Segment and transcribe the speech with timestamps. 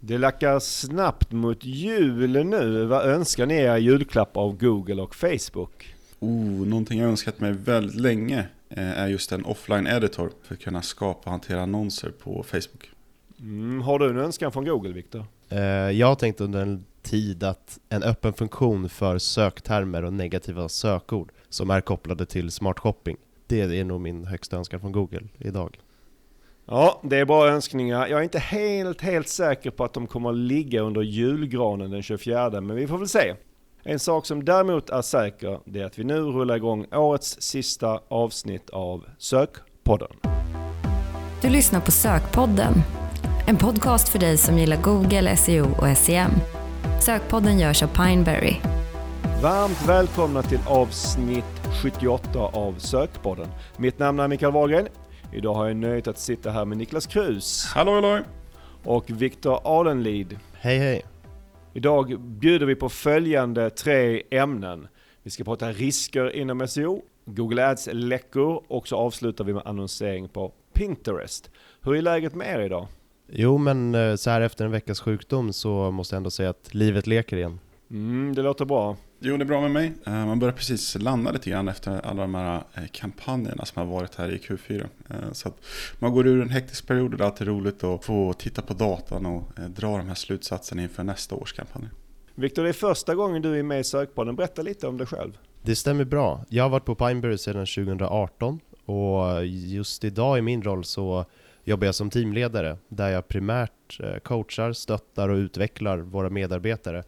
[0.00, 2.84] Det lackar snabbt mot jul nu.
[2.84, 5.94] Vad önskar ni er julklapp av Google och Facebook?
[6.18, 10.60] Oh, någonting jag önskat mig väldigt länge eh, är just en offline editor för att
[10.60, 12.90] kunna skapa och hantera annonser på Facebook.
[13.40, 15.24] Mm, har du en önskan från Google, Viktor?
[15.48, 20.68] Eh, jag har tänkt under en tid att en öppen funktion för söktermer och negativa
[20.68, 23.16] sökord som är kopplade till smart shopping.
[23.46, 25.78] Det är nog min högsta önskan från Google idag.
[26.70, 28.06] Ja, det är bra önskningar.
[28.06, 32.02] Jag är inte helt, helt säker på att de kommer att ligga under julgranen den
[32.02, 33.34] 24, men vi får väl se.
[33.82, 38.00] En sak som däremot är säker, det är att vi nu rullar igång årets sista
[38.08, 40.08] avsnitt av Sökpodden.
[41.42, 42.74] Du lyssnar på Sökpodden,
[43.46, 46.30] en podcast för dig som gillar Google, SEO och SEM.
[47.00, 48.54] Sökpodden görs av Pineberry.
[49.42, 51.44] Varmt välkomna till avsnitt
[51.82, 53.48] 78 av Sökpodden.
[53.76, 54.88] Mitt namn är Mikael Wahlgren.
[55.32, 58.18] Idag har jag nöjet att sitta här med Niklas Krus Hallå hallå!
[58.84, 60.38] och Viktor Alenlid.
[60.52, 61.02] Hej hej!
[61.74, 64.88] Idag bjuder vi på följande tre ämnen.
[65.22, 70.52] Vi ska prata risker inom SEO, Google Ads-läckor och så avslutar vi med annonsering på
[70.72, 71.50] Pinterest.
[71.82, 72.86] Hur är läget med er idag?
[73.32, 76.74] Jo men eh, så här efter en veckas sjukdom så måste jag ändå säga att
[76.74, 77.60] livet leker igen.
[77.90, 78.96] Mm, det låter bra.
[79.20, 79.92] Jo, det är bra med mig.
[80.06, 83.94] Eh, Man börjar precis landa lite grann efter alla de här eh, kampanjerna som har
[83.96, 84.86] varit här i Q4.
[85.10, 85.56] Eh, Så att
[85.98, 88.74] man går ur en hektisk period och det är alltid roligt att få titta på
[88.74, 91.84] datan och dra de här slutsatserna inför nästa års kampanj.
[92.34, 94.36] Viktor, det är första gången du är med i Sökpodden.
[94.36, 95.38] Berätta lite om dig själv.
[95.62, 96.44] Det stämmer bra.
[96.48, 101.24] Jag har varit på Pineberry sedan 2018 och just idag i min roll så
[101.68, 107.04] jobbar jag som teamledare där jag primärt eh, coachar, stöttar och utvecklar våra medarbetare.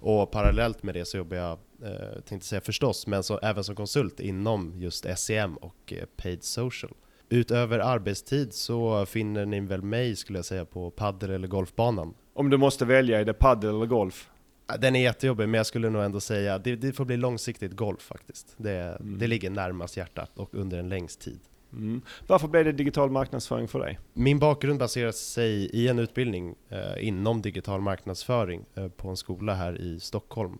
[0.00, 3.76] Och parallellt med det så jobbar jag, eh, tänkte säga förstås, men så, även som
[3.76, 6.92] konsult inom just SEM och eh, paid social.
[7.28, 12.14] Utöver arbetstid så finner ni väl mig skulle jag säga på paddel eller golfbanan.
[12.34, 14.30] Om du måste välja, är det padel eller golf?
[14.78, 18.02] Den är jättejobbig men jag skulle nog ändå säga det, det får bli långsiktigt golf
[18.02, 18.54] faktiskt.
[18.56, 19.18] Det, Mm.
[19.18, 21.40] det ligger närmast hjärtat och under en längst tid.
[21.76, 22.02] Mm.
[22.26, 23.98] Varför blev det digital marknadsföring för dig?
[24.12, 29.54] Min bakgrund baserar sig i en utbildning eh, inom digital marknadsföring eh, på en skola
[29.54, 30.58] här i Stockholm.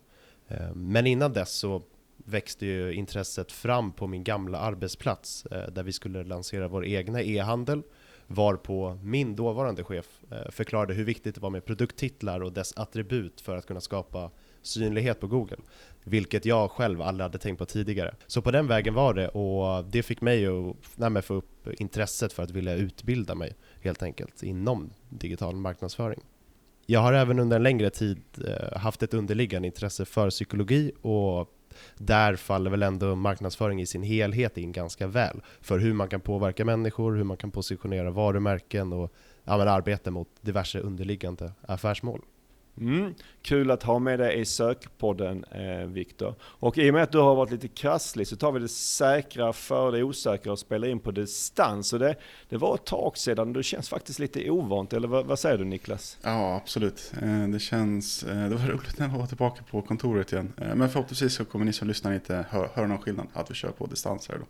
[0.48, 1.82] Eh, men innan dess så
[2.16, 7.22] växte ju intresset fram på min gamla arbetsplats eh, där vi skulle lansera vår egna
[7.22, 7.82] e-handel
[8.26, 13.40] varpå min dåvarande chef eh, förklarade hur viktigt det var med produkttitlar och dess attribut
[13.40, 14.30] för att kunna skapa
[14.66, 15.56] synlighet på Google.
[16.04, 18.14] Vilket jag själv aldrig hade tänkt på tidigare.
[18.26, 22.32] Så på den vägen var det och det fick mig att nej, få upp intresset
[22.32, 26.20] för att vilja utbilda mig helt enkelt inom digital marknadsföring.
[26.86, 31.50] Jag har även under en längre tid eh, haft ett underliggande intresse för psykologi och
[31.98, 35.40] där faller väl ändå marknadsföring i sin helhet in ganska väl.
[35.60, 39.12] För hur man kan påverka människor, hur man kan positionera varumärken och
[39.44, 42.20] ja, arbeta mot diverse underliggande affärsmål.
[42.80, 43.14] Mm.
[43.42, 46.34] Kul att ha med dig i sökpodden eh, Viktor.
[46.42, 49.52] Och i och med att du har varit lite krasslig så tar vi det säkra
[49.52, 51.92] för det osäkra och spelar in på distans.
[51.92, 52.14] Och det,
[52.48, 55.58] det var ett tag sedan och det känns faktiskt lite ovant, eller vad, vad säger
[55.58, 56.18] du Niklas?
[56.22, 57.12] Ja, absolut.
[57.22, 60.52] Eh, Det känns, eh, det var roligt när jag var tillbaka på kontoret igen.
[60.60, 63.54] Eh, Men förhoppningsvis så kommer ni som lyssnar inte hö- höra någon skillnad att vi
[63.54, 64.44] kör på distans här då.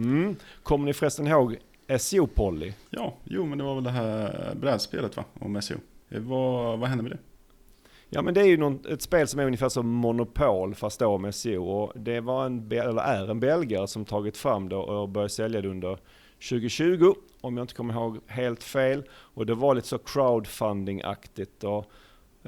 [0.00, 0.36] Mm.
[0.62, 1.56] Kommer ni förresten ihåg
[1.98, 2.72] SEO-Polly?
[2.90, 5.76] Ja, jo men det var väl det här brädspelet va, om SEO.
[6.08, 7.18] Vad, vad hände med det?
[8.12, 11.18] Ja men det är ju någon, ett spel som är ungefär som Monopol fast då
[11.18, 11.64] med SEO.
[11.64, 15.60] Och det var en, eller är en belgare som tagit fram det och började sälja
[15.60, 15.98] det under
[16.48, 19.04] 2020 om jag inte kommer ihåg helt fel.
[19.12, 21.64] Och det var lite så crowdfunding-aktigt.
[21.64, 21.90] Och,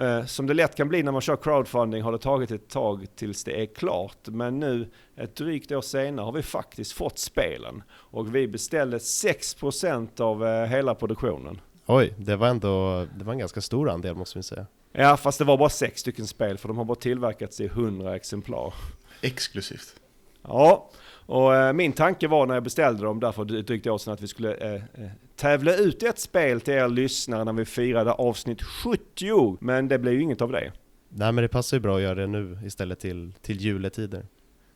[0.02, 3.06] eh, som det lätt kan bli när man kör crowdfunding har det tagit ett tag
[3.16, 4.28] tills det är klart.
[4.28, 7.82] Men nu ett drygt år senare har vi faktiskt fått spelen.
[7.92, 11.60] Och vi beställde 6% av eh, hela produktionen.
[11.86, 14.66] Oj, det var ändå det var en ganska stor andel måste vi säga.
[14.92, 18.16] Ja, fast det var bara sex stycken spel för de har bara tillverkats i 100
[18.16, 18.74] exemplar.
[19.20, 19.94] Exklusivt.
[20.42, 20.90] Ja,
[21.26, 24.12] och eh, min tanke var när jag beställde dem där för ett drygt år sedan
[24.12, 28.12] att vi skulle eh, eh, tävla ut ett spel till er lyssnare när vi firade
[28.12, 29.56] avsnitt 70.
[29.60, 30.72] Men det blev ju inget av det.
[31.08, 34.26] Nej men det passar ju bra att göra det nu istället till, till juletider.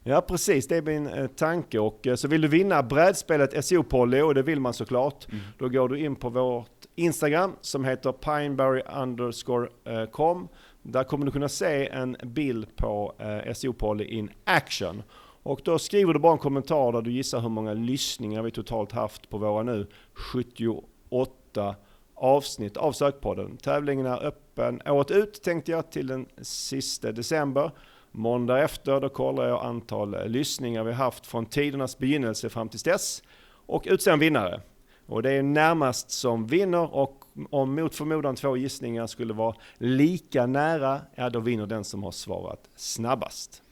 [0.08, 1.78] Ja precis, det är min eh, tanke.
[1.78, 5.26] Och, eh, så vill du vinna brädspelet SEO Polly, och det vill man såklart,
[5.58, 10.43] då går du in på vårt Instagram som heter pinberry-com.
[10.43, 10.48] Eh,
[10.82, 15.02] där kommer du kunna se en bild på eh, SEO Polly in action.
[15.43, 18.93] Och då skriver du bara en kommentar där du gissar hur många lyssningar vi totalt
[18.93, 21.75] haft på våra nu 78
[22.14, 23.56] avsnitt av Sökpodden.
[23.56, 27.70] Tävlingen är öppen året ut tänkte jag till den sista december.
[28.12, 33.22] Måndag efter då kollar jag antal lyssningar vi haft från tidernas begynnelse fram till dess
[33.66, 34.60] och utser en vinnare.
[35.06, 40.46] Och det är närmast som vinner och om mot förmodan två gissningar skulle vara lika
[40.46, 43.62] nära, ja då vinner den som har svarat snabbast.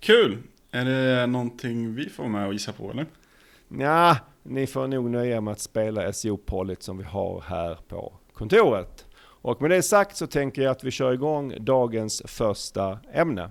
[0.00, 0.38] Kul!
[0.70, 3.06] Är det någonting vi får med och gissa på eller?
[3.68, 9.06] Ja, ni får nog nöja med att spela SEO-pollet som vi har här på kontoret.
[9.16, 13.50] Och med det sagt så tänker jag att vi kör igång dagens första ämne.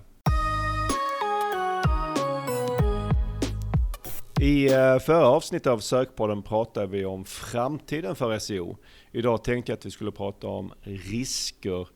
[4.40, 8.76] I eh, förra avsnittet av Sökpodden pratade vi om framtiden för SEO.
[9.12, 11.88] Idag tänkte jag att vi skulle prata om risker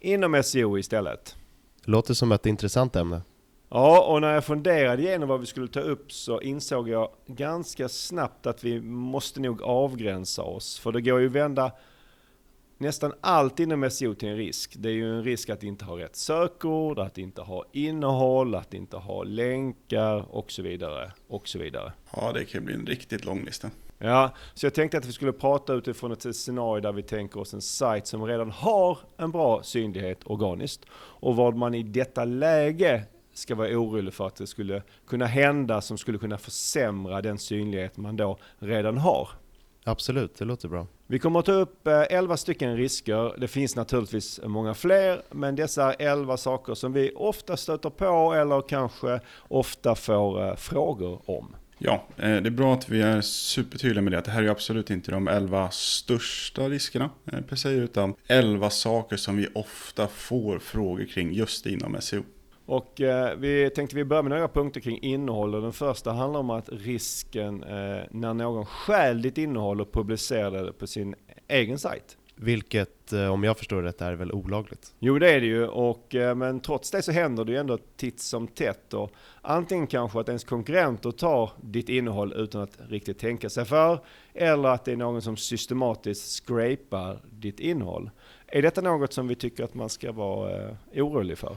[0.00, 1.36] inom SEO istället.
[1.84, 3.22] Låter som ett intressant ämne.
[3.68, 7.88] Ja, och när jag funderade igenom vad vi skulle ta upp så insåg jag ganska
[7.88, 10.78] snabbt att vi måste nog avgränsa oss.
[10.78, 11.72] För det går ju att vända
[12.78, 14.74] nästan allt inom SEO till en risk.
[14.78, 18.74] Det är ju en risk att inte ha rätt sökord, att inte ha innehåll, att
[18.74, 21.12] inte ha länkar och så vidare.
[21.28, 21.92] Och så vidare.
[22.16, 23.70] Ja, det kan bli en riktigt lång lista.
[23.98, 27.54] Ja, så jag tänkte att vi skulle prata utifrån ett scenario där vi tänker oss
[27.54, 33.04] en sajt som redan har en bra synlighet organiskt och vad man i detta läge
[33.34, 37.96] ska vara orolig för att det skulle kunna hända som skulle kunna försämra den synlighet
[37.96, 39.28] man då redan har.
[39.84, 40.86] Absolut, det låter bra.
[41.06, 43.40] Vi kommer att ta upp 11 stycken risker.
[43.40, 48.68] Det finns naturligtvis många fler, men dessa 11 saker som vi ofta stöter på eller
[48.68, 51.56] kanske ofta får frågor om.
[51.78, 54.20] Ja, det är bra att vi är supertydliga med det.
[54.20, 57.10] Det här är absolut inte de 11 största riskerna
[57.48, 62.22] per se, utan 11 saker som vi ofta får frågor kring just inom SEO.
[62.66, 66.40] Och eh, vi tänkte vi börjar med några punkter kring innehåll och den första handlar
[66.40, 71.14] om att risken eh, när någon stjäl ditt innehåll och publicerar det på sin
[71.48, 72.16] egen sajt.
[72.36, 74.94] Vilket, eh, om jag förstår rätt, är väl olagligt?
[74.98, 77.78] Jo det är det ju, och, eh, men trots det så händer det ju ändå
[77.96, 78.94] titt som tätt.
[78.94, 79.10] Och
[79.42, 84.00] antingen kanske att ens konkurrenter tar ditt innehåll utan att riktigt tänka sig för,
[84.34, 88.10] eller att det är någon som systematiskt scrapar ditt innehåll.
[88.46, 91.56] Är detta något som vi tycker att man ska vara eh, orolig för?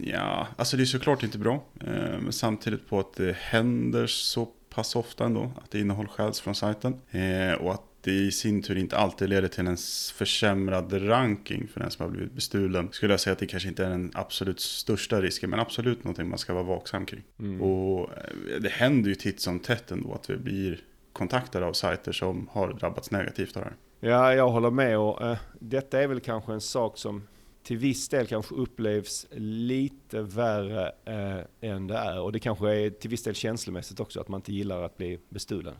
[0.00, 1.64] Ja, alltså det är såklart inte bra.
[1.80, 6.54] Eh, men samtidigt på att det händer så pass ofta ändå att innehåll stjäls från
[6.54, 7.00] sajten.
[7.10, 9.76] Eh, och att det i sin tur inte alltid leder till en
[10.14, 12.88] försämrad ranking för den som har blivit bestulen.
[12.92, 16.28] Skulle jag säga att det kanske inte är den absolut största risken, men absolut någonting
[16.28, 17.22] man ska vara vaksam kring.
[17.38, 17.62] Mm.
[17.62, 20.80] Och eh, det händer ju titt som tätt ändå att vi blir
[21.12, 23.76] kontaktade av sajter som har drabbats negativt av det här.
[24.10, 27.22] Ja, jag håller med och äh, detta är väl kanske en sak som
[27.62, 32.20] till viss del kanske upplevs lite värre eh, än det är.
[32.20, 35.18] Och det kanske är till viss del känslomässigt också, att man inte gillar att bli
[35.28, 35.74] bestulen.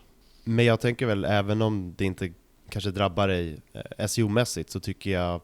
[0.44, 2.32] Men jag tänker väl, även om det inte
[2.69, 5.41] kanske drabbar dig eh, SEO-mässigt, så tycker jag,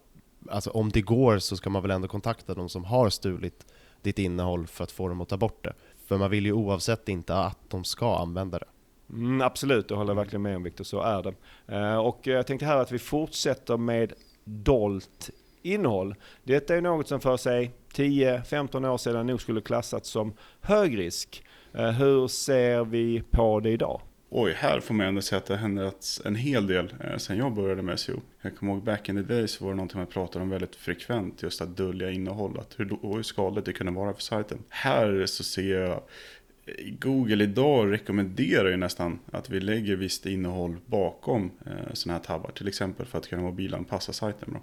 [0.49, 3.67] alltså om det går så ska man väl ändå kontakta de som har stulit
[4.03, 5.73] ditt innehåll för att få dem att ta bort det.
[6.07, 8.67] För man vill ju oavsett inte att de ska använda det.
[9.11, 11.35] Mm, absolut, jag håller verkligen med om Viktor, så är det.
[11.77, 14.13] Eh, och jag tänkte här att vi fortsätter med
[14.45, 15.31] dolt
[15.67, 16.15] innehåll.
[16.45, 21.45] Detta är något som för sig 10-15 år sedan nog skulle klassats som hög risk.
[21.73, 24.01] Eh, hur ser vi på det idag?
[24.29, 27.39] Oj, här får man ändå säga att det har hänt en hel del eh, sen
[27.39, 28.21] jag började med SEO.
[28.43, 30.77] Jag kommer ihåg back in the day så var det någonting man pratade om väldigt
[30.77, 34.59] frekvent, just att dölja innehåll, att hur, hur skadligt det kunde vara för sajten.
[34.69, 40.77] Här så ser jag eh, Google idag rekommenderar ju nästan att vi lägger visst innehåll
[40.87, 44.63] bakom eh, sådana här tabbar, till exempel för att kunna mobilanpassa sajten bra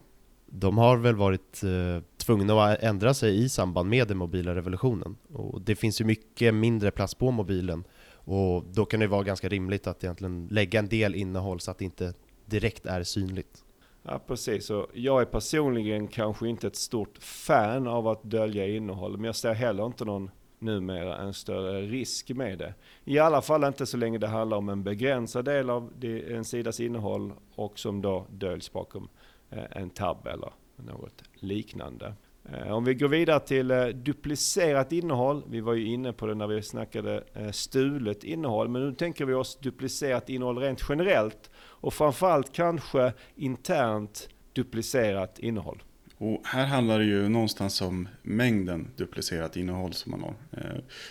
[0.55, 5.17] de har väl varit eh, tvungna att ändra sig i samband med den mobila revolutionen.
[5.33, 7.83] Och det finns ju mycket mindre plats på mobilen
[8.25, 11.77] och då kan det vara ganska rimligt att egentligen lägga en del innehåll så att
[11.77, 12.13] det inte
[12.45, 13.63] direkt är synligt.
[14.03, 19.17] Ja precis, och jag är personligen kanske inte ett stort fan av att dölja innehåll,
[19.17, 22.73] men jag ser heller inte någon numera en större risk med det.
[23.05, 26.79] I alla fall inte så länge det handlar om en begränsad del av en sidas
[26.79, 29.09] innehåll och som då döljs bakom
[29.55, 32.13] Eh, en tab eller något liknande.
[32.51, 35.43] Eh, om vi går vidare till eh, duplicerat innehåll.
[35.49, 38.69] Vi var ju inne på det när vi snackade stulet innehåll.
[38.69, 41.51] Men nu tänker vi oss duplicerat innehåll rent generellt.
[41.55, 45.83] Och framförallt kanske internt duplicerat innehåll.
[46.17, 50.35] Och här handlar det ju någonstans om mängden duplicerat innehåll som man har.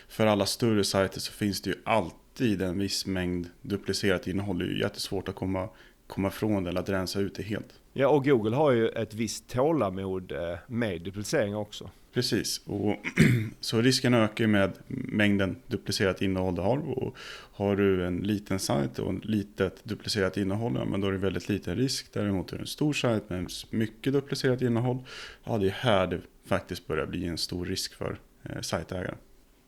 [0.09, 4.59] För alla större sajter så finns det ju alltid en viss mängd duplicerat innehåll.
[4.59, 5.69] Det är ju jättesvårt att komma,
[6.07, 7.82] komma ifrån det eller att rensa ut det helt.
[7.93, 11.91] Ja, och Google har ju ett visst tålamod eh, med duplicering också.
[12.13, 12.97] Precis, och
[13.61, 16.79] så risken ökar med mängden duplicerat innehåll du har.
[16.99, 17.17] Och
[17.53, 21.19] har du en liten sajt och ett litet duplicerat innehåll, ja, men då är det
[21.19, 22.13] väldigt liten risk.
[22.13, 24.99] Däremot är det en stor sajt med mycket duplicerat innehåll,
[25.45, 29.19] ja det är här det faktiskt börjar bli en stor risk för eh, sajtägaren.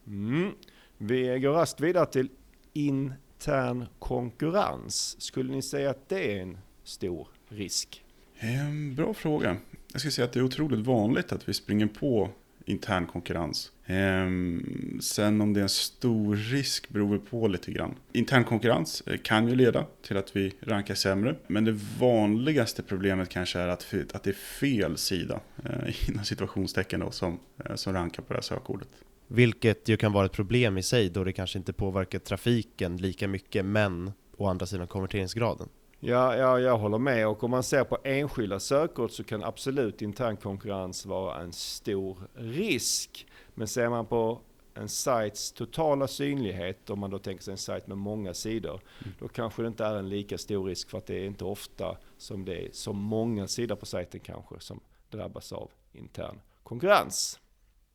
[0.07, 0.51] Mm.
[0.99, 2.29] Vi går rast vidare till
[2.73, 5.21] intern konkurrens.
[5.23, 8.04] Skulle ni säga att det är en stor risk?
[8.45, 9.57] Ehm, bra fråga.
[9.93, 12.31] Jag skulle säga att det är otroligt vanligt att vi springer på
[12.65, 13.73] intern konkurrens.
[13.87, 17.95] Ehm, sen om det är en stor risk beror på lite grann.
[18.13, 21.37] Intern konkurrens eh, kan ju leda till att vi rankar sämre.
[21.47, 27.01] Men det vanligaste problemet kanske är att, att det är fel sida, eh, inom situationstecken
[27.01, 28.89] då, som, eh, som rankar på det här sökordet.
[29.29, 33.29] Vilket ju kan vara ett problem i sig då det kanske inte påverkar trafiken lika
[33.29, 35.69] mycket, men å andra sidan konverteringsgraden.
[36.07, 37.29] Ja, ja, jag håller med.
[37.29, 42.19] Och om man ser på enskilda sökord så kan absolut intern konkurrens vara en stor
[42.35, 43.27] risk.
[43.55, 44.41] Men ser man på
[44.75, 49.15] en sajts totala synlighet, om man då tänker sig en sajt med många sidor, mm.
[49.19, 51.97] då kanske det inte är en lika stor risk för att det är inte ofta
[52.19, 54.81] som det är så många sidor på sajten kanske som
[55.11, 57.41] drabbas av intern konkurrens.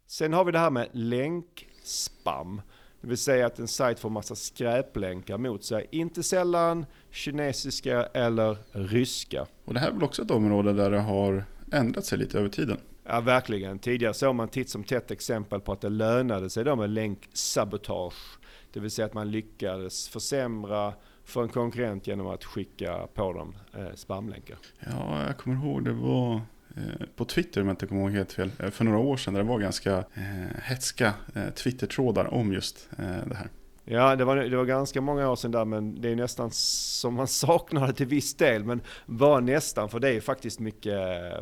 [0.07, 2.61] Sen har vi det här med länkspam.
[3.01, 5.87] Det vill säga att en sajt får massa skräplänkar mot sig.
[5.91, 9.45] Inte sällan kinesiska eller ryska.
[9.65, 12.49] Och det här är väl också ett område där det har ändrat sig lite över
[12.49, 12.77] tiden?
[13.03, 13.79] Ja, verkligen.
[13.79, 18.39] Tidigare såg man titt som tätt exempel på att det lönade sig då med länksabotage.
[18.73, 23.55] Det vill säga att man lyckades försämra för en konkurrent genom att skicka på dem
[23.73, 24.57] eh, spamlänkar.
[24.79, 26.41] Ja, jag kommer ihåg det var
[27.15, 29.43] på Twitter om jag inte kommer ihåg helt fel, eh, för några år sedan där
[29.43, 33.47] det var ganska eh, hetska eh, Twitter-trådar om just eh, det här.
[33.91, 37.13] Ja, det var, det var ganska många år sedan där, men det är nästan som
[37.13, 38.63] man saknar det till viss del.
[38.63, 40.95] Men bara nästan, för det är faktiskt mycket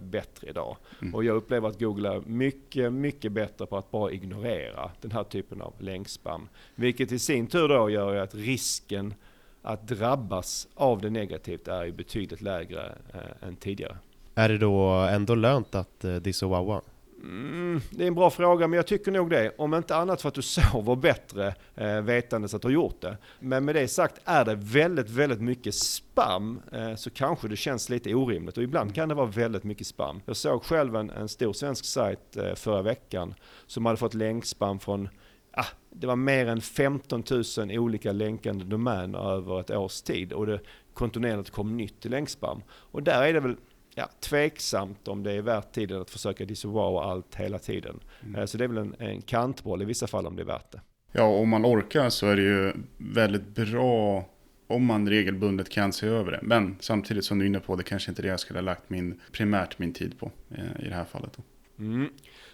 [0.03, 0.77] bättre idag.
[1.01, 1.15] Mm.
[1.15, 5.24] Och jag upplever att Google är mycket, mycket bättre på att bara ignorera den här
[5.24, 6.50] typen av länkspam.
[6.75, 9.13] Vilket i sin tur då gör att risken
[9.62, 13.98] att drabbas av det negativt är betydligt lägre eh, än tidigare.
[14.38, 16.82] Är det då ändå lönt att eh, dissa Wawa?
[17.24, 19.51] Mm, det är en bra fråga, men jag tycker nog det.
[19.58, 20.41] Om inte annat för att du
[20.72, 23.17] sover bättre eh, vetandes att du har gjort det.
[23.39, 27.89] Men med det sagt, är det väldigt, väldigt mycket spam eh, så kanske det känns
[27.89, 28.58] lite orimligt.
[28.58, 30.22] Och ibland kan det vara väldigt mycket spam.
[30.25, 33.34] Jag såg själv en, en stor svensk sajt eh, förra veckan
[33.67, 35.10] som hade fått länkspam från
[35.51, 37.24] ah, det var mer än 15
[37.58, 40.34] 000 olika länkande domäner över ett års tid.
[40.34, 40.60] Och det
[40.94, 42.62] kontinuerligt kom nytt länkspam.
[42.70, 43.56] Och där är det väl
[43.98, 48.00] ja, tveksamt om det är värt tiden att försöka disavowa allt hela tiden.
[48.24, 48.36] Mm.
[48.36, 50.72] Eh, så det är väl en, en kantboll i vissa fall om det är värt
[50.72, 50.82] det.
[51.12, 54.25] Ja, om man orkar så är det ju väldigt bra
[54.68, 56.39] om man regelbundet kan se över det.
[56.42, 58.63] Men samtidigt som du är inne på, det kanske inte är det jag skulle ha
[58.63, 61.38] lagt min, primärt min tid på eh, i det här fallet.
[61.80, 62.10] Mm.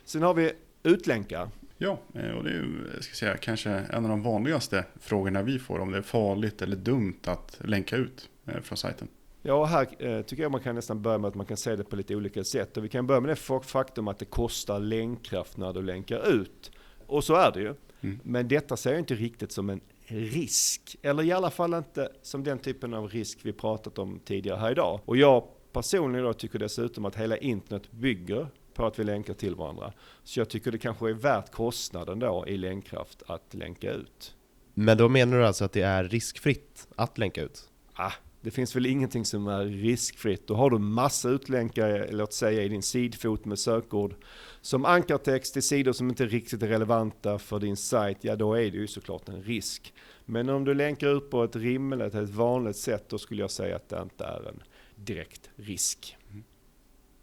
[0.06, 0.52] Sen har vi
[0.84, 1.50] utlänkar.
[1.78, 5.80] Ja, eh, och det är ska säga, kanske en av de vanligaste frågorna vi får
[5.80, 8.30] om det är farligt eller dumt att länka ut
[8.64, 9.08] från sajten.
[9.46, 11.84] Ja, här eh, tycker jag man kan nästan börja med att man kan se det
[11.84, 12.78] på lite olika sätt.
[12.78, 16.72] Och vi kan börja med det faktum att det kostar länkkraft när du länkar ut.
[17.08, 17.76] Och så är det ju.
[18.02, 18.20] Mm.
[18.24, 20.96] Men detta ser jag inte riktigt som en risk.
[21.02, 24.72] Eller i alla fall inte som den typen av risk vi pratat om tidigare här
[24.72, 25.00] idag.
[25.06, 29.56] Och jag personligen då tycker dessutom att hela internet bygger på att vi länkar till
[29.56, 29.94] varandra.
[30.24, 34.36] Så jag tycker det kanske är värt kostnaden då i länkkraft att länka ut.
[34.74, 37.70] Men då menar du alltså att det är riskfritt att länka ut?
[37.94, 38.12] Ah,
[38.44, 40.48] det finns väl ingenting som är riskfritt.
[40.48, 44.16] Då har du massa utlänkar, låt säga i din sidfot med sökord
[44.62, 48.72] som ankartext till sidor som inte riktigt är relevanta för din sajt, ja då är
[48.72, 49.94] det ju såklart en risk.
[50.26, 53.76] Men om du länkar ut på ett rimligt, ett vanligt sätt, då skulle jag säga
[53.76, 54.64] att det inte är en
[54.96, 56.18] direkt risk.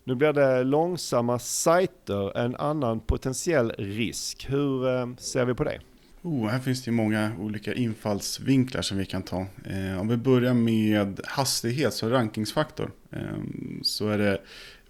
[0.04, 4.46] Nu blir det långsamma sajter en annan potentiell risk.
[4.50, 5.80] Hur eh, ser vi på det?
[6.22, 9.46] Oh, här finns det många olika infallsvinklar som vi kan ta.
[9.64, 13.20] Eh, om vi börjar med hastighet, så rankingsfaktor eh,
[13.82, 14.40] så är det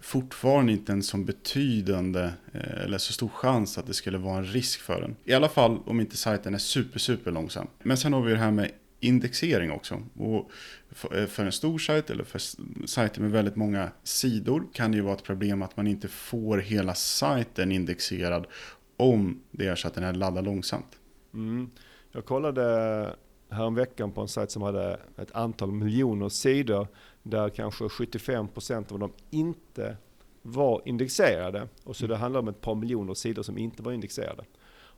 [0.01, 2.21] fortfarande inte en så betydande
[2.53, 5.15] eh, eller så stor chans att det skulle vara en risk för den.
[5.23, 7.67] I alla fall om inte sajten är super, super långsam.
[7.83, 10.03] Men sen har vi det här med indexering också.
[10.17, 10.51] Och
[11.11, 12.41] eh, för en stor sajt eller för
[12.87, 16.57] sajter med väldigt många sidor kan det ju vara ett problem att man inte får
[16.57, 18.47] hela sajten indexerad
[18.97, 20.97] om det är så att den här laddar långsamt.
[21.33, 21.71] Mm.
[22.11, 23.15] Jag kollade
[23.49, 26.87] häromveckan på en sajt som hade ett antal miljoner sidor
[27.23, 29.97] där kanske 75% av dem inte
[30.41, 31.67] var indexerade.
[31.83, 34.43] Och så det handlar om ett par miljoner sidor som inte var indexerade.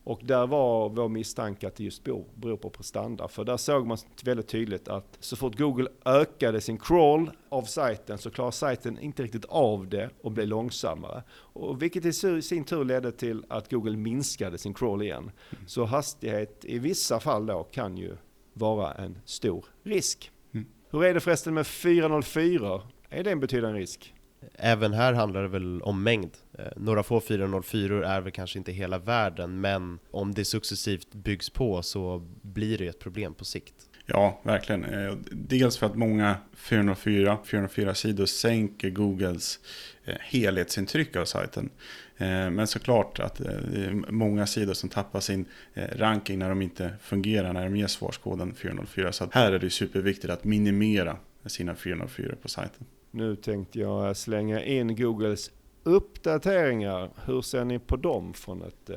[0.04, 3.28] Och där var vår misstanke att det just beror på prestanda.
[3.28, 8.18] För där såg man väldigt tydligt att så fort Google ökade sin crawl av sajten
[8.18, 11.24] så klarade sajten inte riktigt av det och blev långsammare.
[11.34, 15.32] Och vilket i sin tur ledde till att Google minskade sin crawl igen.
[15.68, 18.16] Så hastighet i vissa fall då kan ju
[18.54, 20.32] vara en stor risk.
[20.54, 20.66] Mm.
[20.90, 22.82] Hur är det förresten med 404?
[23.10, 24.14] Är det en betydande risk?
[24.56, 26.32] Även här handlar det väl om mängd.
[26.58, 31.50] Eh, några få 404 är väl kanske inte hela världen, men om det successivt byggs
[31.50, 33.74] på så blir det ett problem på sikt.
[34.06, 34.86] Ja, verkligen.
[34.86, 39.60] Eh, dels för att många 404, 404 sidor sänker Googles
[40.06, 41.70] eh, helhetsintryck av sajten.
[42.18, 45.46] Men såklart att det är många sidor som tappar sin
[45.76, 49.12] ranking när de inte fungerar, när de ger svarskoden 404.
[49.12, 52.86] Så här är det superviktigt att minimera sina 404 på sajten.
[53.16, 55.52] Nu tänkte jag slänga in Googles
[55.84, 57.10] uppdateringar.
[57.26, 58.90] Hur ser ni på dem från ett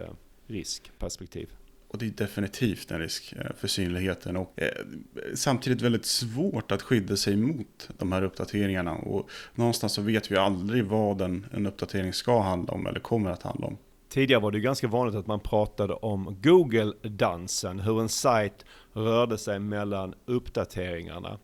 [0.46, 1.48] riskperspektiv?
[1.88, 4.68] Och det är definitivt en risk eh, för synligheten och eh,
[5.34, 8.92] samtidigt väldigt svårt att skydda sig mot de här uppdateringarna.
[8.92, 13.30] Och någonstans så vet vi aldrig vad en, en uppdatering ska handla om eller kommer
[13.30, 13.78] att handla om.
[14.08, 19.58] Tidigare var det ganska vanligt att man pratade om Google-dansen, hur en sajt rörde sig
[19.58, 21.38] mellan uppdateringarna.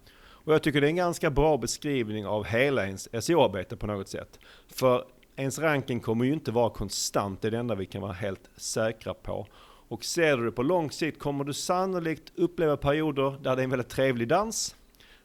[0.44, 4.08] Och jag tycker det är en ganska bra beskrivning av hela ens SEO-arbete på något
[4.08, 4.38] sätt.
[4.68, 5.04] För
[5.36, 8.50] ens ranking kommer ju inte vara konstant, det är det enda vi kan vara helt
[8.56, 9.46] säkra på.
[9.88, 13.64] Och ser du det på lång sikt kommer du sannolikt uppleva perioder där det är
[13.64, 14.76] en väldigt trevlig dans,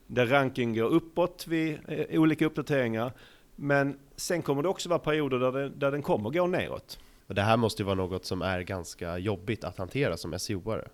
[0.06, 3.12] där ranking går uppåt vid eh, olika uppdateringar.
[3.56, 6.98] Men sen kommer det också vara perioder där, det, där den kommer gå neråt.
[7.26, 10.88] Och det här måste ju vara något som är ganska jobbigt att hantera som SEO-are.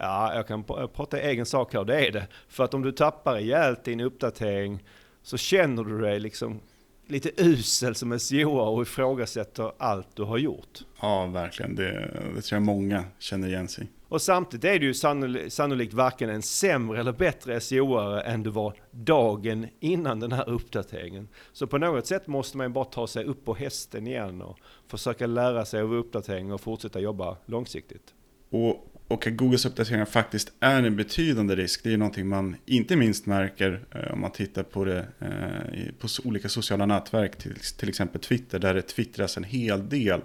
[0.00, 2.26] Ja, jag kan prata egen sak här, det är det.
[2.48, 4.84] För att om du tappar rejält i en uppdatering
[5.22, 6.60] så känner du dig liksom
[7.06, 10.78] lite usel som SEO och ifrågasätter allt du har gjort.
[11.00, 11.74] Ja, verkligen.
[11.74, 15.94] Det, det tror jag många känner igen sig och samtidigt är du ju sannolikt, sannolikt
[15.94, 21.28] varken en sämre eller bättre SEO-are än du var dagen innan den här uppdateringen.
[21.52, 25.26] Så på något sätt måste man bara ta sig upp på hästen igen och försöka
[25.26, 28.14] lära sig av uppdatering och fortsätta jobba långsiktigt.
[28.50, 32.96] Och och att Googles uppdateringar faktiskt är en betydande risk, det är någonting man inte
[32.96, 37.36] minst märker eh, om man tittar på det eh, på olika sociala nätverk,
[37.76, 40.20] till, exempel Twitter, där det twittras en hel del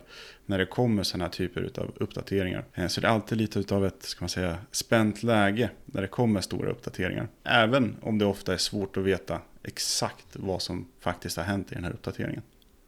[0.45, 2.65] när det kommer sådana här typer av uppdateringar.
[2.73, 6.07] Eh, så det är alltid lite av ett, ska man säga, spänt läge när det
[6.07, 7.27] kommer stora uppdateringar.
[7.43, 11.75] Även om det ofta är svårt att veta exakt vad som faktiskt har hänt i
[11.75, 12.41] den här uppdateringen.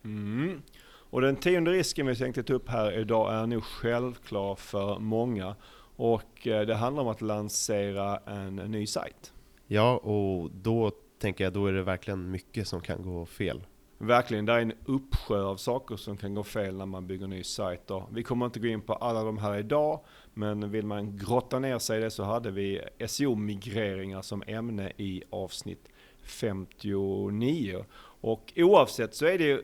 [0.03, 0.61] Mm.
[1.09, 5.55] Och den tionde risken vi tänkte ta upp här idag är nog självklar för många.
[5.95, 9.33] Och eh, det handlar om att lansera en ny sajt.
[9.67, 13.61] Ja, och då tänker jag då är det verkligen mycket som kan gå fel.
[13.97, 17.29] Verkligen, det är en uppsjö av saker som kan gå fel när man bygger en
[17.29, 17.91] ny sajt.
[18.11, 19.99] Vi kommer inte gå in på alla de här idag,
[20.33, 25.23] men vill man grotta ner sig i det så hade vi SEO-migreringar som ämne i
[25.29, 25.89] avsnitt
[26.21, 27.85] 59.
[28.21, 29.63] Och oavsett så är det ju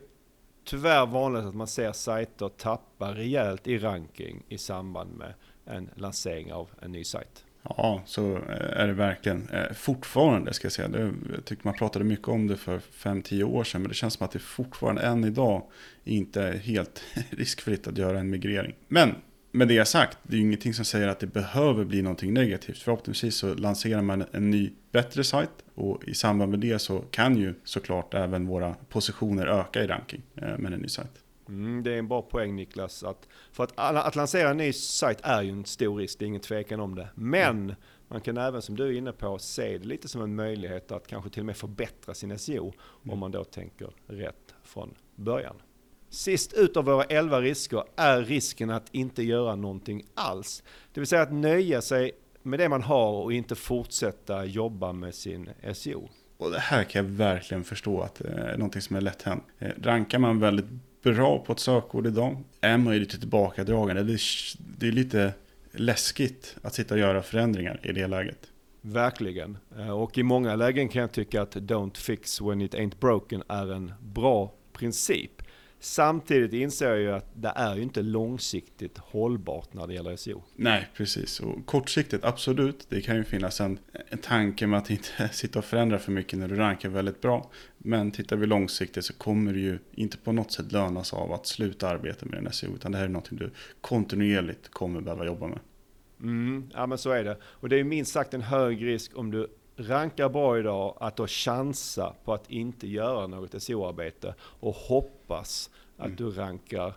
[0.64, 5.34] tyvärr vanligt att man ser sajter tappa rejält i ranking i samband med
[5.72, 7.46] en lansering av en ny sajt.
[7.64, 9.50] Ja, så eh, är det verkligen.
[9.50, 10.90] Eh, fortfarande ska jag säga.
[11.34, 13.82] jag tycker man pratade mycket om det för 5-10 år sedan.
[13.82, 15.64] Men det känns som att det fortfarande än idag
[16.04, 18.74] inte är helt riskfritt att göra en migrering.
[18.88, 19.16] Men
[19.52, 22.78] med det sagt, det är ju ingenting som säger att det behöver bli någonting negativt.
[22.78, 25.50] Förhoppningsvis så lanserar man en ny, bättre sajt.
[25.76, 30.22] Och i samband med det så kan ju såklart även våra positioner öka i ranking
[30.36, 31.21] eh, med en ny sajt.
[31.48, 33.04] Mm, det är en bra poäng Niklas.
[33.04, 36.28] Att, för att, att lansera en ny sajt är ju en stor risk, det är
[36.28, 37.10] ingen tvekan om det.
[37.16, 37.76] Men mm.
[38.08, 41.08] man kan även, som du är inne på, se det lite som en möjlighet att
[41.08, 42.64] kanske till och med förbättra sin SEO.
[42.64, 43.14] Mm.
[43.14, 45.56] Om man då tänker rätt från början.
[46.10, 50.64] Sist ut av våra 11 risker är risken att inte göra någonting alls.
[50.94, 52.12] Det vill säga att nöja sig
[52.44, 56.10] med det man har och inte fortsätta jobba med sin SEO.
[56.38, 59.44] Och det här kan jag verkligen förstå att det är någonting som är lätt hänt.
[59.60, 60.66] Eh, rankar man väldigt
[61.02, 64.08] bra på ett sökord idag är man ju lite tillbakadragen.
[64.08, 64.22] Det är,
[64.78, 65.34] det är lite
[65.72, 68.48] läskigt att sitta och göra förändringar i det läget.
[68.82, 69.58] Verkligen.
[69.78, 73.44] Eh, och i många lägen kan jag tycka att don't fix when it ain't broken
[73.48, 75.41] är en bra princip.
[75.84, 80.44] Samtidigt inser jag ju att det är ju inte långsiktigt hållbart när det gäller SEO.
[80.56, 81.40] Nej, precis.
[81.40, 82.86] Och kortsiktigt, absolut.
[82.90, 86.40] Det kan ju finnas en, en tanke med att inte sitta och förändra för mycket
[86.40, 87.50] när du rankar väldigt bra.
[87.78, 91.48] Men tittar vi långsiktigt så kommer det ju inte på något sätt lönas av att
[91.48, 92.76] sluta arbeta med en SEO.
[92.76, 95.60] Utan det här är någonting du kontinuerligt kommer behöva jobba med.
[96.20, 97.38] Mm, ja men så är det.
[97.44, 101.28] Och det är minst sagt en hög risk om du rankar bra idag, att då
[101.28, 104.74] chansa på att inte göra något SEO-arbete och
[105.32, 106.16] hoppas att mm.
[106.16, 106.94] du rankar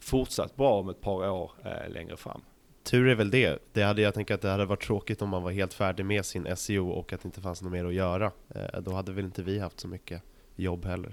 [0.00, 2.40] fortsatt bra om ett par år eh, längre fram.
[2.82, 3.58] Tur är väl det.
[3.72, 6.26] Det hade jag tänkt att det hade varit tråkigt om man var helt färdig med
[6.26, 8.32] sin SEO och att det inte fanns något mer att göra.
[8.54, 10.22] Eh, då hade väl inte vi haft så mycket
[10.56, 11.12] jobb heller.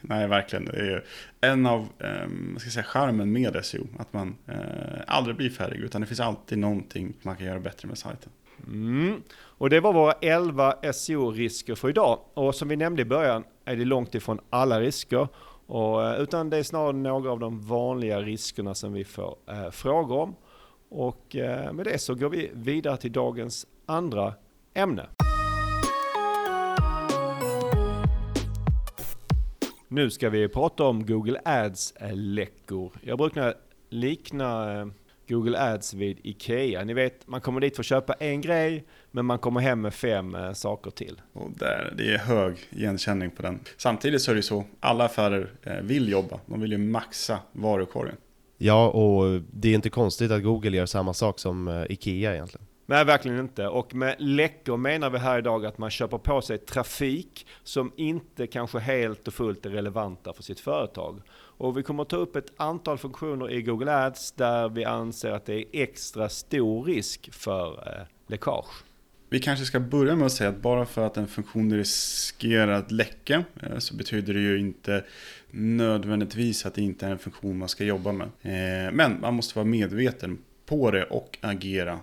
[0.00, 0.64] Nej, verkligen.
[0.64, 1.04] Det är
[1.40, 6.00] en av eh, ska säga, charmen med SEO, att man eh, aldrig blir färdig, utan
[6.00, 8.32] det finns alltid någonting man kan göra bättre med sajten.
[8.66, 9.22] Mm.
[9.32, 12.18] Och det var våra 11 SEO-risker för idag.
[12.34, 15.28] Och som vi nämnde i början är det långt ifrån alla risker.
[15.66, 19.70] Och, eh, utan det är snarare några av de vanliga riskerna som vi får eh,
[19.70, 20.36] frågor om.
[20.88, 24.34] Och eh, med det så går vi vidare till dagens andra
[24.74, 25.06] ämne.
[29.88, 32.92] Nu ska vi prata om Google Ads-läckor.
[33.02, 33.54] Jag brukar
[33.88, 34.86] likna eh,
[35.28, 36.84] Google Ads vid IKEA.
[36.84, 39.94] Ni vet, man kommer dit för att köpa en grej, men man kommer hem med
[39.94, 41.20] fem eh, saker till.
[41.32, 43.60] Och där, det är hög igenkänning på den.
[43.76, 46.40] Samtidigt så är det så, alla affärer eh, vill jobba.
[46.46, 48.16] De vill ju maxa varukorgen.
[48.58, 52.66] Ja, och det är inte konstigt att Google gör samma sak som eh, IKEA egentligen.
[52.86, 53.68] Nej, verkligen inte.
[53.68, 58.46] Och med läckor menar vi här idag att man köper på sig trafik som inte
[58.46, 61.20] kanske helt och fullt är relevanta för sitt företag.
[61.56, 65.30] Och vi kommer att ta upp ett antal funktioner i Google Ads där vi anser
[65.30, 68.84] att det är extra stor risk för eh, läckage.
[69.28, 72.90] Vi kanske ska börja med att säga att bara för att en funktion riskerar att
[72.90, 75.04] läcka eh, så betyder det ju inte
[75.50, 78.26] nödvändigtvis att det inte är en funktion man ska jobba med.
[78.26, 82.00] Eh, men man måste vara medveten på det och agera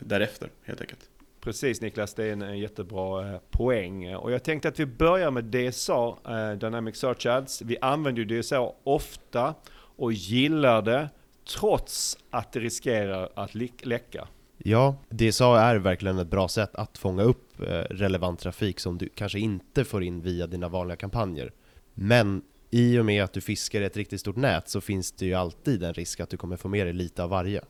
[0.00, 1.11] därefter helt enkelt.
[1.44, 4.14] Precis Niklas, det är en jättebra eh, poäng.
[4.16, 7.62] Och jag tänkte att vi börjar med DSA, eh, Dynamic Search Ads.
[7.62, 9.54] Vi använder ju DSA ofta
[9.96, 11.08] och gillar det
[11.54, 14.28] trots att det riskerar att läcka.
[14.58, 19.08] Ja, DSA är verkligen ett bra sätt att fånga upp eh, relevant trafik som du
[19.08, 21.52] kanske inte får in via dina vanliga kampanjer.
[21.94, 25.26] Men i och med att du fiskar i ett riktigt stort nät så finns det
[25.26, 27.62] ju alltid en risk att du kommer få med dig lite av varje.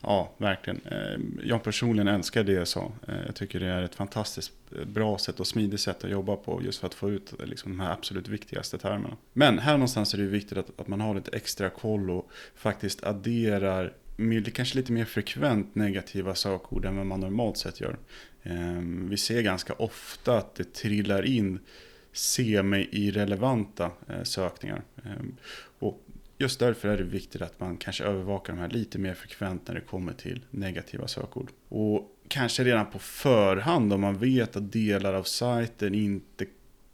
[0.00, 0.80] Ja, verkligen.
[0.90, 2.92] Eh, jag personligen älskar det jag sa.
[3.08, 6.36] Eh, jag tycker det är ett fantastiskt eh, bra sätt och smidigt sätt att jobba
[6.36, 9.16] på just för att få ut liksom, de här absolut viktigaste termerna.
[9.32, 13.04] Men här någonstans är det viktigt att, att man har lite extra koll och faktiskt
[13.04, 17.96] adderar med, kanske lite mer frekvent negativa sökord än vad man normalt sett gör.
[18.42, 21.58] Ehm, vi ser ganska ofta att det trillar in
[22.12, 23.90] semi-irrelevanta
[24.22, 24.82] sökningar.
[25.04, 25.36] Ehm,
[26.38, 29.74] Just därför är det viktigt att man kanske övervakar de här lite mer frekvent när
[29.74, 31.50] det kommer till negativa sökord.
[31.68, 36.46] Och kanske redan på förhand om man vet att delar av sajten inte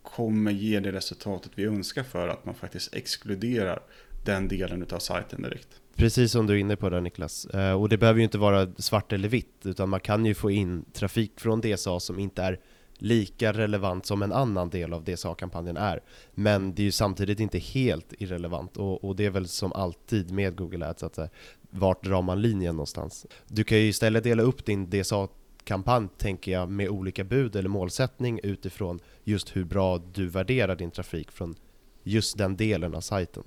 [0.02, 3.80] kommer ge det resultatet vi önskar för att man faktiskt exkluderar
[4.24, 5.68] den delen av sajten direkt.
[5.96, 7.46] Precis som du är inne på där Niklas.
[7.46, 10.50] Eh, och det behöver ju inte vara svart eller vitt, utan man kan ju få
[10.50, 12.60] in trafik från DSA som inte är
[13.02, 16.00] lika relevant som en annan del av DSA-kampanjen är.
[16.34, 20.30] Men det är ju samtidigt inte helt irrelevant och, och det är väl som alltid
[20.30, 21.26] med Google Ads att eh,
[21.70, 23.26] vart drar man linjen någonstans?
[23.48, 28.40] Du kan ju istället dela upp din DSA-kampanj tänker jag med olika bud eller målsättning
[28.42, 31.54] utifrån just hur bra du värderar din trafik från
[32.02, 33.42] just den delen av sajten.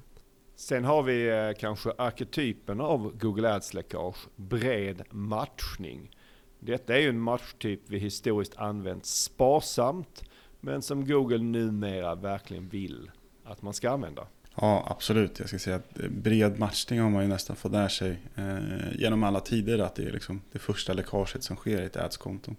[0.55, 6.15] Sen har vi eh, kanske arketypen av Google Ads-läckage, bred matchning.
[6.65, 10.23] Detta är ju en matchtyp vi historiskt använt sparsamt,
[10.60, 13.12] men som Google numera verkligen vill
[13.43, 14.28] att man ska använda.
[14.56, 15.39] Ja, absolut.
[15.39, 18.95] Jag ska säga att eh, bred matchning har man ju nästan fått där sig eh,
[18.95, 22.56] genom alla tider att det är liksom det första läckaget som sker i ett ads-konto.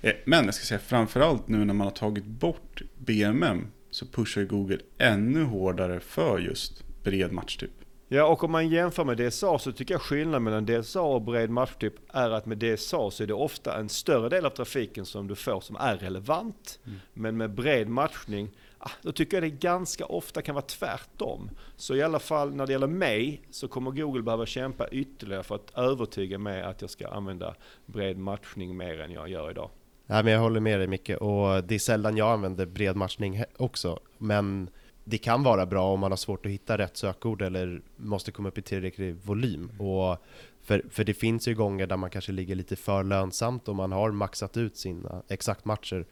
[0.00, 4.44] Eh, men jag ska säga framförallt nu när man har tagit bort BMM så pushar
[4.44, 7.81] Google ännu hårdare för just bred matchtyp.
[8.14, 11.50] Ja, och om man jämför med DSA så tycker jag skillnaden mellan DSA och bred
[11.50, 15.28] matchtyp är att med DSA så är det ofta en större del av trafiken som
[15.28, 16.78] du får som är relevant.
[16.86, 16.98] Mm.
[17.14, 21.50] Men med bred matchning, ah, då tycker jag det ganska ofta kan vara tvärtom.
[21.76, 25.54] Så i alla fall när det gäller mig så kommer Google behöva kämpa ytterligare för
[25.54, 27.54] att övertyga mig att jag ska använda
[27.86, 29.70] bred matchning mer än jag gör idag.
[30.06, 33.44] Ja, men jag håller med dig Micke och det är sällan jag använder bred matchning
[33.56, 33.98] också.
[34.18, 34.70] Men
[35.04, 38.48] det kan vara bra om man har svårt att hitta rätt sökord eller måste komma
[38.48, 39.70] upp i tillräcklig volym.
[39.72, 39.80] Mm.
[39.80, 40.18] Och
[40.62, 43.92] för, för det finns ju gånger där man kanske ligger lite för lönsamt och man
[43.92, 46.06] har maxat ut sina exakt matcher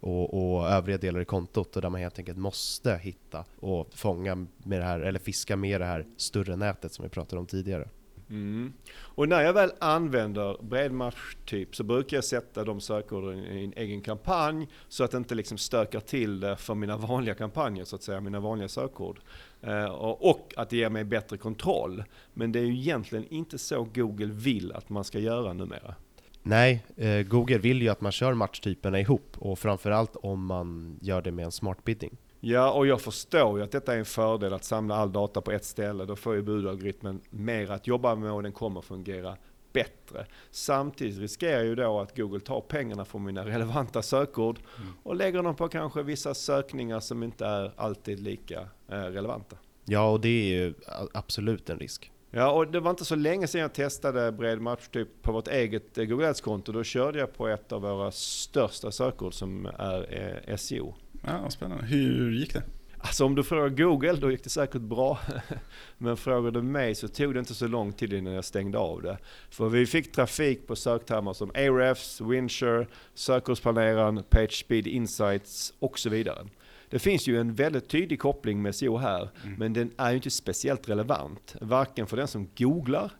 [0.00, 4.34] och, och övriga delar i kontot och där man helt enkelt måste hitta och fånga
[4.58, 7.88] med det här, eller fiska med det här större nätet som vi pratade om tidigare.
[8.30, 8.72] Mm.
[8.98, 14.00] Och när jag väl använder bredmatchtyp så brukar jag sätta de sökorden i en egen
[14.00, 18.02] kampanj så att det inte liksom stökar till det för mina vanliga kampanjer, så att
[18.02, 19.20] säga, mina vanliga sökord.
[19.60, 22.04] Eh, och att det ger mig bättre kontroll.
[22.34, 25.94] Men det är ju egentligen inte så Google vill att man ska göra numera.
[26.42, 31.22] Nej, eh, Google vill ju att man kör matchtyperna ihop och framförallt om man gör
[31.22, 32.16] det med en smart bidding.
[32.40, 35.52] Ja, och jag förstår ju att detta är en fördel att samla all data på
[35.52, 36.04] ett ställe.
[36.04, 39.36] Då får ju budalgoritmen mer att jobba med och den kommer fungera
[39.72, 40.26] bättre.
[40.50, 44.92] Samtidigt riskerar ju då att Google tar pengarna från mina relevanta sökord mm.
[45.02, 49.56] och lägger dem på kanske vissa sökningar som inte är alltid lika eh, relevanta.
[49.84, 50.74] Ja, och det är ju
[51.12, 52.12] absolut en risk.
[52.30, 55.98] Ja, och det var inte så länge sedan jag testade bred matchtyp på vårt eget
[55.98, 56.72] eh, Google Ads-konto.
[56.72, 60.06] Då körde jag på ett av våra största sökord som är
[60.48, 60.94] eh, SEO.
[61.26, 61.84] Ja, spännande.
[61.84, 62.62] Hur gick det?
[62.98, 65.18] Alltså om du frågar Google, då gick det säkert bra.
[65.98, 69.02] Men frågar du mig så tog det inte så lång tid innan jag stängde av
[69.02, 69.18] det.
[69.50, 76.46] För vi fick trafik på söktermer som Ahrefs, Winshare, sökordsplaneraren, PageSpeed Insights och så vidare.
[76.90, 79.54] Det finns ju en väldigt tydlig koppling med SEO här, mm.
[79.58, 81.56] men den är ju inte speciellt relevant.
[81.60, 83.10] Varken för den som googlar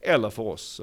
[0.00, 0.80] eller för oss.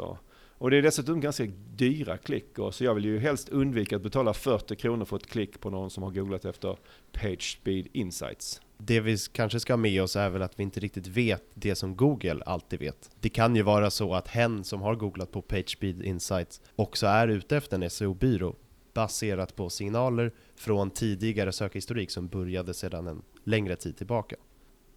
[0.59, 1.45] Och det är dessutom ganska
[1.75, 2.59] dyra klick.
[2.59, 5.69] Och så jag vill ju helst undvika att betala 40 kronor för ett klick på
[5.69, 6.77] någon som har googlat efter
[7.11, 8.61] PageSpeed Insights.
[8.77, 11.75] Det vi kanske ska ha med oss är väl att vi inte riktigt vet det
[11.75, 13.09] som Google alltid vet.
[13.19, 17.27] Det kan ju vara så att hen som har googlat på PageSpeed Insights också är
[17.27, 18.55] ute efter en SEO-byrå
[18.93, 24.35] baserat på signaler från tidigare sökhistorik som började sedan en längre tid tillbaka.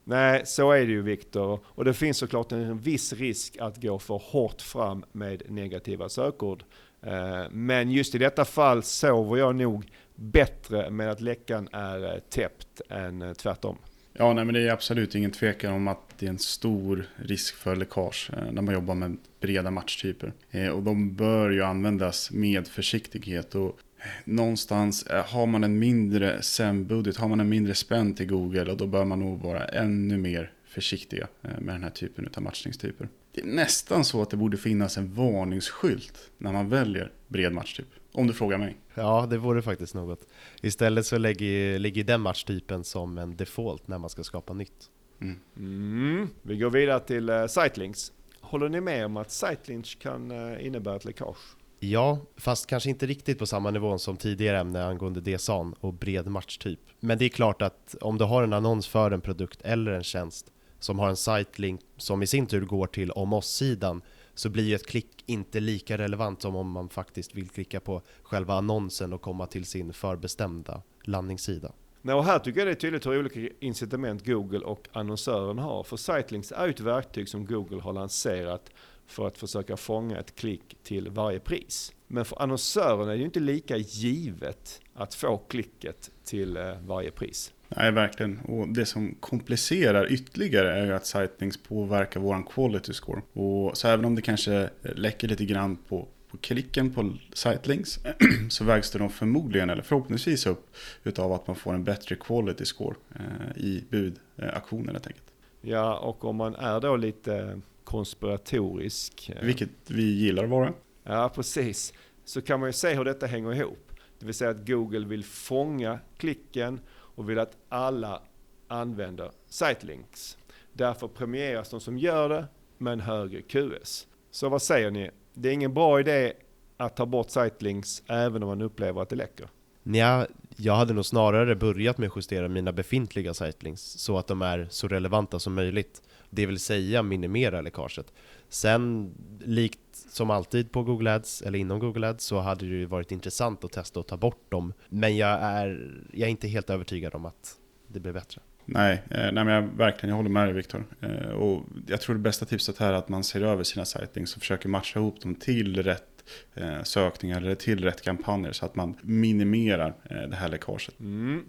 [0.04, 1.60] Nej, så är det ju Viktor.
[1.64, 6.64] Och det finns såklart en viss risk att gå för hårt fram med negativa sökord.
[7.02, 12.18] Eh, men just i detta fall sover jag nog bättre med att läckan är eh,
[12.18, 13.78] täppt än eh, tvärtom.
[14.12, 17.54] Ja, nej, men det är absolut ingen tvekan om att det är en stor risk
[17.54, 20.32] för läckage när man jobbar med breda matchtyper.
[20.74, 23.54] Och de bör ju användas med försiktighet.
[23.54, 23.78] Och
[24.24, 28.76] någonstans eh, har man en mindre SEM-budget, har man en mindre spänn till Google och
[28.76, 33.08] då bör man nog vara ännu mer försiktiga eh, med den här typen av matchningstyper.
[33.34, 37.86] Det är nästan så att det borde finnas en varningsskylt när man väljer bred matchtyp.
[38.12, 38.76] Om du frågar mig.
[38.94, 40.28] Ja, det vore faktiskt något.
[40.60, 44.90] Istället så ligger, ligger den matchtypen som en default när man ska skapa nytt.
[45.20, 45.38] Mm.
[45.56, 46.28] Mm.
[46.42, 48.12] Vi går vidare till uh, sitelinks.
[48.40, 51.56] Håller ni med om att sitelinks kan uh, innebära ett läckage?
[51.84, 56.26] Ja, fast kanske inte riktigt på samma nivå som tidigare ämne angående DSAN och bred
[56.26, 56.80] matchtyp.
[57.00, 60.02] Men det är klart att om du har en annons för en produkt eller en
[60.02, 64.02] tjänst som har en sitelink som i sin tur går till om oss-sidan
[64.34, 68.02] så blir ju ett klick inte lika relevant som om man faktiskt vill klicka på
[68.22, 71.72] själva annonsen och komma till sin förbestämda landningssida.
[72.02, 75.82] Nej, och här tycker jag det är tydligt hur olika incitament Google och annonsören har.
[75.82, 78.70] För Sitelinks är ju ett verktyg som Google har lanserat
[79.06, 81.92] för att försöka fånga ett klick till varje pris.
[82.06, 87.10] Men för annonsören är det ju inte lika givet att få klicket till eh, varje
[87.10, 87.52] pris.
[87.76, 88.38] Nej, verkligen.
[88.38, 93.22] Och det som komplicerar ytterligare är ju att Sightlinks påverkar vår quality score.
[93.32, 97.98] Och så även om det kanske läcker lite grann på, på klicken på Sightlinks
[98.50, 102.94] så vägs då förmodligen, eller förhoppningsvis upp, utav att man får en bättre quality score
[103.14, 105.32] eh, i budaktionen eh, helt enkelt.
[105.60, 107.60] Ja, och om man är då lite
[107.92, 109.30] konspiratorisk.
[109.36, 110.72] Eh, Vilket vi gillar att vara.
[111.04, 111.92] Ja, precis.
[112.24, 113.92] Så kan man ju se hur detta hänger ihop.
[114.18, 118.22] Det vill säga att Google vill fånga klicken och vill att alla
[118.68, 120.38] använder sitelinks.
[120.72, 122.46] Därför premieras de som gör det
[122.78, 124.06] med en högre QS.
[124.30, 125.10] Så vad säger ni?
[125.34, 126.32] Det är ingen bra idé
[126.76, 129.48] att ta bort sitelinks även om man upplever att det läcker?
[129.82, 130.26] Ja,
[130.56, 134.66] jag hade nog snarare börjat med att justera mina befintliga sitelinks så att de är
[134.70, 136.02] så relevanta som möjligt
[136.34, 138.12] det vill säga minimera läckaget.
[138.48, 142.84] Sen, likt som alltid på Google Ads, eller inom Google Ads, så hade det ju
[142.84, 144.72] varit intressant att testa att ta bort dem.
[144.88, 147.56] Men jag är, jag är inte helt övertygad om att
[147.88, 148.40] det blir bättre.
[148.64, 150.84] Nej, eh, nej men jag, verkligen, jag håller med dig Viktor.
[151.00, 154.34] Eh, och jag tror det bästa tipset här är att man ser över sina sightings
[154.36, 158.76] och försöker matcha ihop dem till rätt eh, sökningar eller till rätt kampanjer så att
[158.76, 161.00] man minimerar eh, det här läckaget.
[161.00, 161.44] Mm.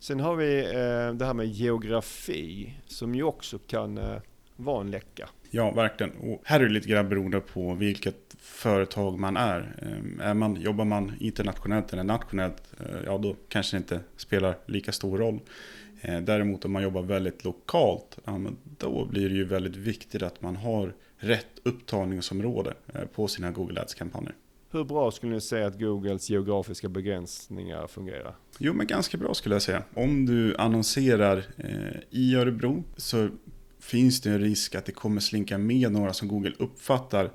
[0.00, 4.16] Sen har vi eh, det här med geografi som ju också kan eh,
[4.56, 5.28] vara en läcka.
[5.50, 6.12] Ja, verkligen.
[6.12, 9.76] Och här är det lite grann beroende på vilket företag man är.
[9.82, 14.58] Ehm, är man, jobbar man internationellt eller nationellt, eh, ja då kanske det inte spelar
[14.66, 15.40] lika stor roll.
[16.22, 18.40] Däremot om man jobbar väldigt lokalt, ja,
[18.78, 22.74] då blir det ju väldigt viktigt att man har rätt upptagningsområde
[23.14, 24.34] på sina Google Ads-kampanjer.
[24.70, 28.36] Hur bra skulle ni säga att Googles geografiska begränsningar fungerar?
[28.58, 29.82] Jo, men ganska bra skulle jag säga.
[29.94, 33.28] Om du annonserar eh, i Örebro så
[33.80, 37.30] finns det en risk att det kommer slinka med några som Google uppfattar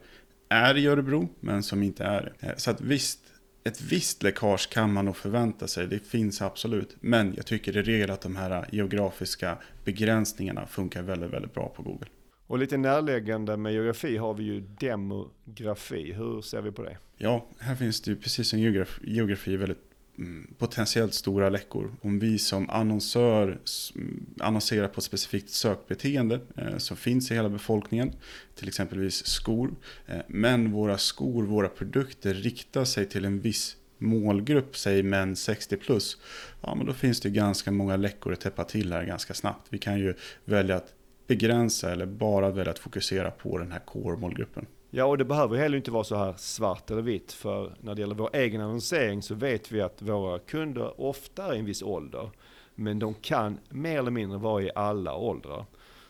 [0.49, 2.47] är i Örebro, men som inte är det.
[2.47, 3.19] Eh, så att visst,
[3.63, 6.95] ett visst läckage kan man nog förvänta sig, det finns absolut.
[6.99, 11.83] Men jag tycker i regel att de här geografiska begränsningarna funkar väldigt, väldigt bra på
[11.83, 12.07] Google.
[12.47, 16.13] Och lite närliggande med geografi har vi ju demografi.
[16.13, 16.97] Hur ser vi på det?
[17.17, 19.83] Ja, här finns det ju precis som geografi, geografi väldigt
[20.17, 21.95] mm, potentiellt stora läckor.
[22.01, 23.59] Om vi som annonsör
[23.95, 28.11] mm, annonserar på ett specifikt sökbeteende eh, som finns i hela befolkningen,
[28.55, 29.75] till exempelvis skor,
[30.07, 35.77] eh, men våra skor, våra produkter riktar sig till en viss målgrupp, säg män 60
[35.77, 36.17] plus,
[36.61, 39.67] ja men då finns det ganska många läckor att täppa till här ganska snabbt.
[39.69, 40.13] Vi kan ju
[40.45, 40.93] välja att
[41.27, 44.65] begränsa eller bara välja att fokusera på den här core-målgruppen.
[44.89, 47.31] Ja, och det behöver heller inte vara så här svart eller vitt.
[47.31, 51.55] För när det gäller vår egen annonsering så vet vi att våra kunder ofta är
[51.55, 52.29] i en viss ålder.
[52.75, 55.65] Men de kan mer eller mindre vara i alla åldrar.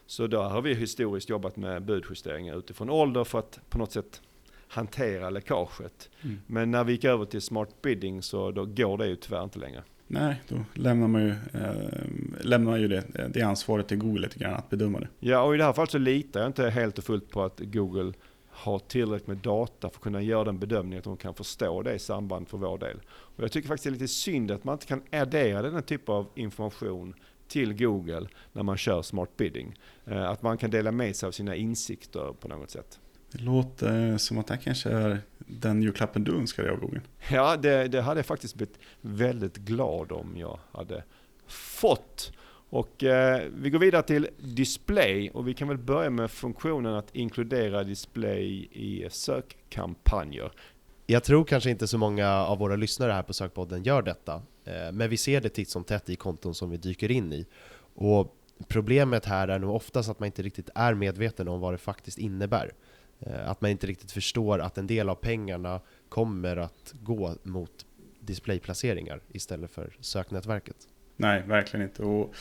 [0.05, 4.21] Så då har vi historiskt jobbat med budjusteringar utifrån ålder för att på något sätt
[4.67, 6.09] hantera läckaget.
[6.21, 6.39] Mm.
[6.47, 9.59] Men när vi gick över till smart bidding så då går det ju tyvärr inte
[9.59, 9.83] längre.
[10.13, 12.03] Nej, då lämnar man ju, eh,
[12.41, 15.07] lämnar ju det, det ansvaret till Google lite grann att bedöma det.
[15.19, 17.59] Ja, och i det här fallet så litar jag inte helt och fullt på att
[17.59, 18.13] Google
[18.49, 21.93] har tillräckligt med data för att kunna göra den bedömningen att de kan förstå det
[21.93, 22.97] i samband för vår del.
[23.09, 26.15] Och jag tycker faktiskt det är lite synd att man inte kan addera den typen
[26.15, 27.13] av information
[27.47, 29.79] till Google när man kör smart bidding.
[30.05, 32.99] Eh, Att man kan dela med sig av sina insikter på något sätt.
[33.31, 37.01] Det låter som att det här kanske är den julklappen du önskar dig av Google.
[37.31, 41.03] Ja, det, det hade jag faktiskt blivit väldigt glad om jag hade
[41.47, 42.31] fått.
[42.69, 47.15] Och eh, vi går vidare till display och vi kan väl börja med funktionen att
[47.15, 50.51] inkludera display i sökkampanjer.
[51.05, 54.91] Jag tror kanske inte så många av våra lyssnare här på Sökpodden gör detta, eh,
[54.93, 57.45] men vi ser det titt som tätt i konton som vi dyker in i.
[57.95, 58.35] Och
[58.67, 62.17] problemet här är nog oftast att man inte riktigt är medveten om vad det faktiskt
[62.17, 62.71] innebär.
[63.25, 67.85] Eh, att man inte riktigt förstår att en del av pengarna kommer att gå mot
[68.19, 70.87] displayplaceringar istället för söknätverket.
[71.15, 72.03] Nej, verkligen inte.
[72.03, 72.35] Och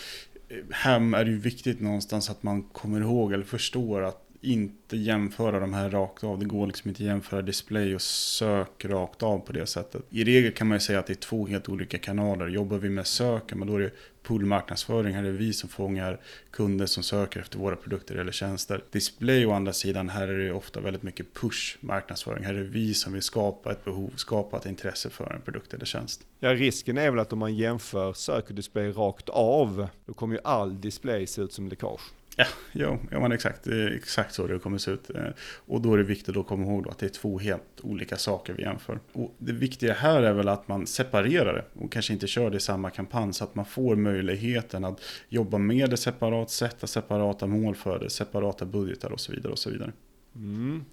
[0.48, 4.96] eh, här är det ju viktigt någonstans att man kommer ihåg eller förstår att inte
[4.96, 6.38] jämföra de här rakt av.
[6.38, 10.02] Det går liksom inte att jämföra display och sök rakt av på det sättet.
[10.10, 12.48] I regel kan man ju säga att det är två helt olika kanaler.
[12.48, 13.90] Jobbar vi med sök, men då är det
[14.22, 15.14] pullmarknadsföring.
[15.14, 18.84] Här är det vi som fångar kunder som söker efter våra produkter eller tjänster.
[18.90, 22.44] Display å andra sidan, här är det ofta väldigt mycket push marknadsföring.
[22.44, 25.74] Här är det vi som vill skapa ett behov, skapa ett intresse för en produkt
[25.74, 26.26] eller tjänst.
[26.40, 30.34] Ja, risken är väl att om man jämför sök och display rakt av, då kommer
[30.34, 32.00] ju all display se ut som läckage.
[32.36, 33.66] Ja, ja men exakt.
[33.66, 35.10] Exakt så det kommer se ut.
[35.10, 35.22] Eh,
[35.66, 38.16] och då är det viktigt att komma ihåg då att det är två helt olika
[38.16, 39.00] saker vi jämför.
[39.12, 42.56] Och det viktiga här är väl att man separerar det och kanske inte kör det
[42.56, 47.46] i samma kampanj så att man får möjligheten att jobba med det separat, sätta separata
[47.46, 49.92] mål för det, separata budgetar och så vidare och så vidare.
[50.34, 50.84] Mm.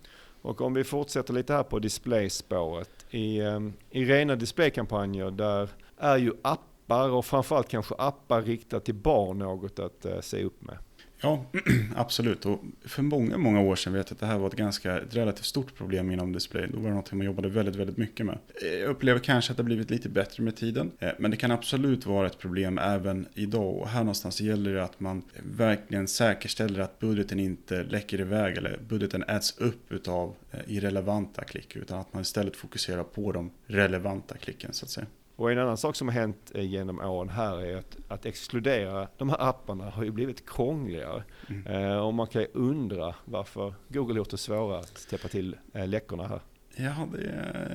[0.42, 3.06] Och om vi fortsätter lite här på displayspåret.
[3.10, 8.96] I, ehm, I rena displaykampanjer där är ju appar och framförallt kanske appar riktat till
[8.96, 10.78] barn något att eh, se upp med.
[11.22, 11.46] Ja,
[11.96, 12.46] absolut.
[12.46, 15.16] Och för många, många år sedan vet jag att det här var ett ganska ett
[15.16, 16.68] relativt stort problem inom display.
[16.74, 18.38] Då var det något man jobbade väldigt, väldigt mycket med.
[18.62, 20.92] Eh, jag upplever kanske att det har blivit lite bättre med tiden.
[21.00, 23.76] Eh, men det kan absolut vara ett problem även idag.
[23.76, 28.58] Och här någonstans gäller det att man eh, verkligen säkerställer att budgeten inte läcker iväg
[28.58, 30.36] eller budgeten äts upp utav
[30.68, 31.76] irrelevanta klick.
[31.76, 35.08] Utan att man istället fokuserar på de relevanta klicken så att säga.
[35.40, 39.08] Och en annan sak som har hänt eh, genom åren här är att, att exkludera
[39.18, 41.24] de här apparna har ju blivit krångligare.
[41.50, 41.68] Mm.
[41.68, 45.88] Eh, och man kan ju undra varför Google gjort det svårare att täppa till eh,
[45.88, 46.40] läckorna här.
[46.76, 47.24] Ja, det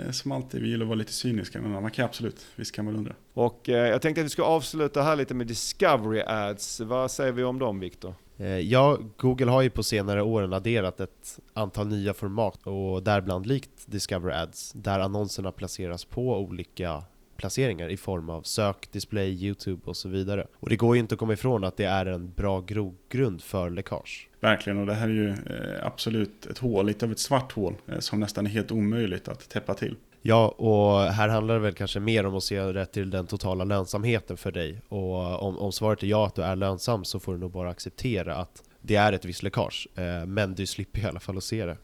[0.09, 2.85] är som alltid, vi gillar att vara lite cyniska, men man kan absolut, visst kan
[2.85, 3.15] man undra.
[3.35, 6.81] Och eh, jag tänkte att vi ska avsluta här lite med Discovery Ads.
[6.81, 8.15] Vad säger vi om dem Viktor?
[8.37, 13.47] Eh, Ja, Google har ju på senare åren adderat ett antal nya format och däribland
[13.47, 17.03] likt Discover Ads där annonserna placeras på olika
[17.37, 20.47] placeringar i form av sök, display, YouTube och så vidare.
[20.61, 23.71] Och det går ju inte att komma ifrån att det är en bra grogrund för
[23.71, 24.29] läckage.
[24.41, 27.75] Verkligen, och det här är ju eh, absolut ett hål, lite av ett svart hål,
[27.89, 29.97] eh, som nästan är helt omöjligt att täppa till.
[30.27, 33.65] Ja, och här handlar det väl kanske mer om att se rätt till den totala
[33.65, 34.81] lönsamheten för dig.
[34.89, 37.71] Och om, om svaret är ja, att du är lönsam, så får du nog bara
[37.71, 39.89] acceptera att det är ett visst läckage.
[39.95, 41.77] Eh, Men du slipper i alla fall att se det.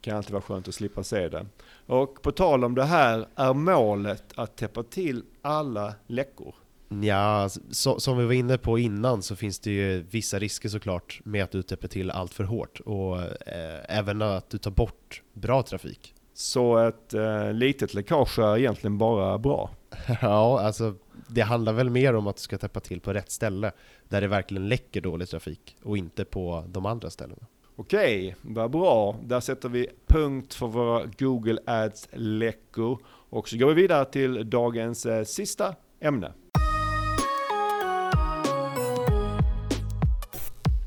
[0.00, 1.46] Kan alltid vara skönt att slippa se det.
[1.86, 6.54] Och på tal om det här, är målet att täppa till alla läckor?
[7.02, 11.20] Ja, så, som vi var inne på innan så finns det ju vissa risker såklart
[11.24, 15.22] med att du täpper till allt för hårt och eh, även att du tar bort
[15.32, 16.14] bra trafik.
[16.34, 19.70] Så ett eh, litet läckage är egentligen bara bra.
[20.22, 20.94] ja, alltså
[21.28, 23.72] det handlar väl mer om att du ska täppa till på rätt ställe
[24.08, 27.46] där det verkligen läcker dålig trafik och inte på de andra ställena.
[27.80, 29.16] Okej, vad bra.
[29.22, 32.98] Där sätter vi punkt för våra Google Ads-läckor.
[33.06, 36.32] Och så går vi vidare till dagens eh, sista ämne.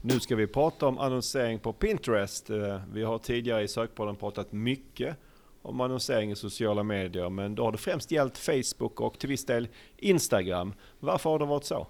[0.01, 2.49] Nu ska vi prata om annonsering på Pinterest.
[2.49, 5.17] Eh, vi har tidigare i sökpodden pratat mycket
[5.61, 9.45] om annonsering i sociala medier, men då har det främst gällt Facebook och till viss
[9.45, 9.67] del
[9.97, 10.73] Instagram.
[10.99, 11.87] Varför har det varit så?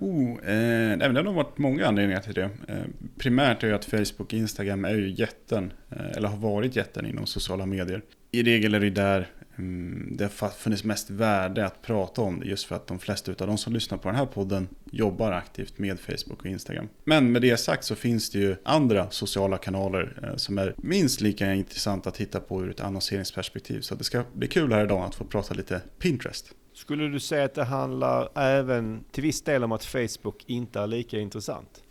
[0.00, 2.50] Oh, eh, det har nog varit många anledningar till det.
[2.68, 2.76] Eh,
[3.18, 7.06] primärt är ju att Facebook och Instagram är ju jätten, eh, eller har varit jätten
[7.06, 8.02] inom sociala medier.
[8.30, 9.26] I regel är det där
[9.58, 13.30] mm, det har funnits mest värde att prata om det, just för att de flesta
[13.30, 16.88] av de som lyssnar på den här podden jobbar aktivt med Facebook och Instagram.
[17.04, 21.20] Men med det sagt så finns det ju andra sociala kanaler eh, som är minst
[21.20, 23.80] lika intressanta att titta på ur ett annonseringsperspektiv.
[23.80, 26.54] Så det ska bli kul här idag att få prata lite Pinterest.
[26.78, 30.86] Skulle du säga att det handlar även till viss del om att Facebook inte är
[30.86, 31.82] lika intressant?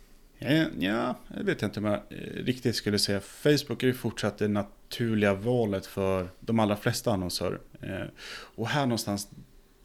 [0.78, 3.20] Ja, jag vet inte om jag eh, riktigt skulle säga.
[3.20, 7.60] Facebook är ju fortsatt det naturliga valet för de allra flesta annonsörer.
[7.82, 9.28] Eh, och här någonstans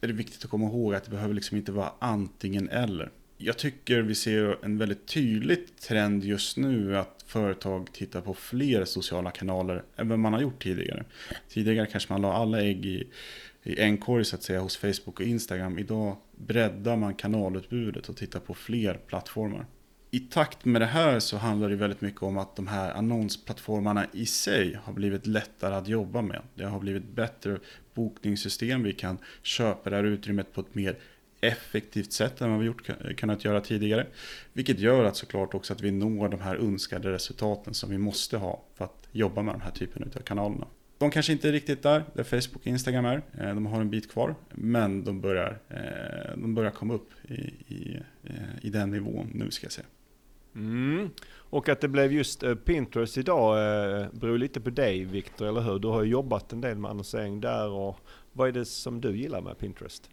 [0.02, 3.12] är det viktigt att komma ihåg att det behöver liksom inte vara antingen eller.
[3.38, 8.86] Jag tycker vi ser en väldigt tydlig trend just nu att företag tittar på fler
[8.86, 11.04] sociala kanaler än vad man har gjort tidigare.
[11.50, 13.08] Tidigare kanske man la alla ägg i,
[13.64, 15.80] i en korg så att säga hos Facebook och Instagram.
[15.80, 19.66] Idag breddar man kanalutbudet och tittar på fler plattformar.
[20.12, 24.06] I takt med det här så handlar det väldigt mycket om att de här annonsplattformarna
[24.14, 26.42] i sig har blivit lättare att jobba med.
[26.56, 27.60] Det har blivit bättre
[27.94, 30.98] bokningssystem, vi kan köpa det här utrymmet på ett mer
[31.44, 34.08] effektivt sätt än vad vi gjort, kunnat göra tidigare.
[34.54, 38.38] Vilket gör att såklart också att vi når de här önskade resultaten som vi måste
[38.38, 40.68] ha för att jobba med de här typen av kanalerna.
[40.98, 43.22] De kanske inte är riktigt där, där Facebook och Instagram är.
[43.40, 47.34] Eh, de har en bit kvar, men de börjar, eh, de börjar komma upp i,
[47.68, 49.88] i, eh, i den nivån nu ska jag säga.
[50.56, 51.10] Mm.
[51.32, 53.56] Och att det blev just Pinterest idag
[54.12, 55.80] beror lite på dig Viktor, eller hur?
[55.80, 58.00] Du har ju jobbat en del med annonsering där och
[58.34, 60.10] vad är det som du gillar med Pinterest?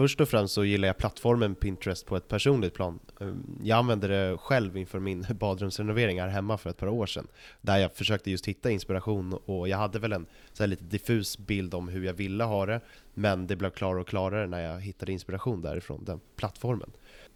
[0.00, 2.98] Först och främst så gillar jag plattformen Pinterest på ett personligt plan.
[3.20, 7.26] Ehm, jag använde det själv inför min badrumsrenovering här hemma för ett par år sedan.
[7.60, 11.38] Där jag försökte just hitta inspiration och jag hade väl en så här lite diffus
[11.38, 12.80] bild om hur jag ville ha det.
[13.14, 16.90] Men det blev klarare och klarare när jag hittade inspiration därifrån, den plattformen.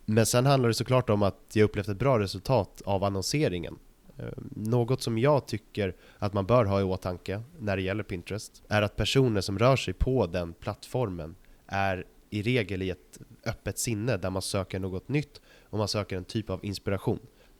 [0.04, 3.78] Men sen handlar det såklart om att jag upplevt ett bra resultat av annonseringen.
[4.18, 8.62] Ehm, något som jag tycker att man bör ha i åtanke när det gäller Pinterest
[8.68, 11.34] är att personer som rör sig på den plattformen
[11.66, 12.04] är
[12.35, 16.24] i regel i ett öppet sinne där man söker något nytt och man söker en
[16.24, 17.18] typ av inspiration.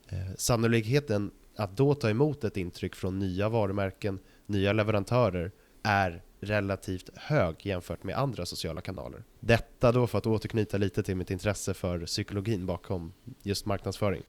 [0.09, 5.53] Eh, Sannolikheten att då ta emot ett intryck från nya varumärken, nya leverantörer
[5.83, 9.25] är relativt hög jämfört med andra sociala kanaler.
[9.41, 13.12] Detta då för att återknyta lite till mitt intresse för psykologin bakom
[13.43, 14.22] just marknadsföring.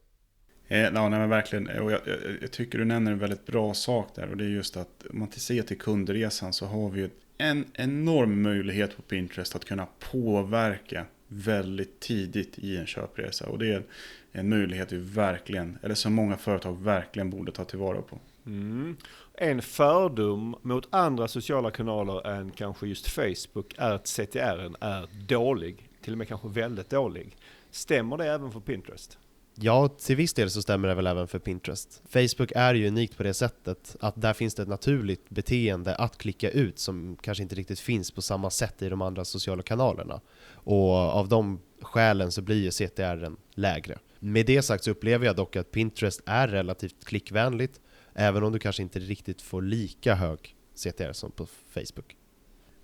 [0.68, 1.68] Eh, ja, nej, men verkligen.
[1.68, 4.30] Och jag, jag, jag tycker du nämner en väldigt bra sak där.
[4.30, 7.66] Och det är just att om man ser till kundresan så har vi ju en
[7.74, 13.48] enorm möjlighet på Pinterest att kunna påverka väldigt tidigt i en köpresa.
[13.48, 13.84] Och det är
[14.32, 18.20] en möjlighet vi verkligen, eller som många företag verkligen borde ta tillvara på.
[18.46, 18.98] Mm.
[19.34, 25.90] En fördom mot andra sociala kanaler än kanske just Facebook är att CTR är dålig,
[26.02, 27.38] till och med kanske väldigt dålig.
[27.72, 29.18] Stämmer det även för Pinterest?
[29.58, 32.01] Ja, till viss del så stämmer det väl även för Pinterest.
[32.10, 36.18] Facebook är ju unikt på det sättet att där finns det ett naturligt beteende att
[36.18, 40.22] klicka ut som kanske inte riktigt finns på samma sätt i de andra sociala kanalerna.
[40.49, 43.97] Och av de skälen så blir ju CTR lägre.
[44.20, 47.80] Med det sagt så upplever jag dock att Pinterest är relativt klickvänligt,
[48.14, 52.16] även om du kanske inte riktigt får lika hög CTR som på Facebook.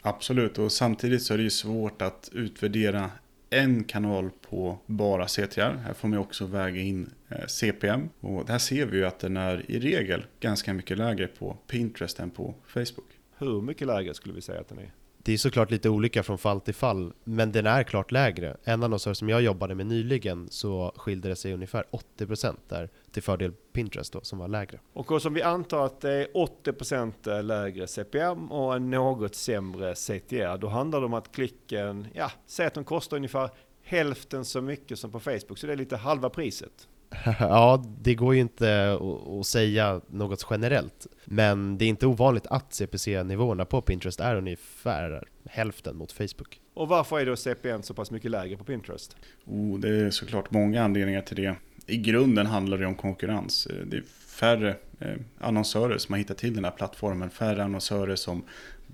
[0.01, 3.11] Absolut, och samtidigt så är det ju svårt att utvärdera
[3.54, 5.78] en kanal på bara CTR.
[5.86, 8.10] Här får man också väga in eh, CPM.
[8.20, 12.20] Och här ser vi ju att den är i regel ganska mycket lägre på Pinterest
[12.20, 13.10] än på Facebook.
[13.38, 14.91] Hur mycket lägre skulle vi säga att den är?
[15.24, 18.57] Det är såklart lite olika från fall till fall, men den är klart lägre.
[18.63, 21.86] En annonsör som jag jobbade med nyligen så skilde det sig ungefär
[22.17, 24.80] 80% där till fördel Pinterest då, som var lägre.
[24.93, 30.57] Och som vi antar att det är 80% lägre CPM och en något sämre CTR,
[30.57, 33.49] då handlar det om att klicken, ja, säg att de kostar ungefär
[33.84, 36.88] hälften så mycket som på Facebook, så det är lite halva priset.
[37.39, 38.97] Ja, det går ju inte
[39.39, 41.07] att- säga något generellt.
[41.26, 46.59] Men det är inte ovanligt att CPC-nivåerna på Pinterest är ungefär hälften mot Facebook.
[46.74, 49.16] Och varför är då CPM så pass mycket lägre på Pinterest?
[49.45, 51.55] Och det är såklart många anledningar till det.
[51.88, 53.68] I grunden handlar det om konkurrens.
[53.86, 57.30] Det är färre eh, annonsörer som har hittat till den här plattformen.
[57.30, 58.43] Färre annonsörer som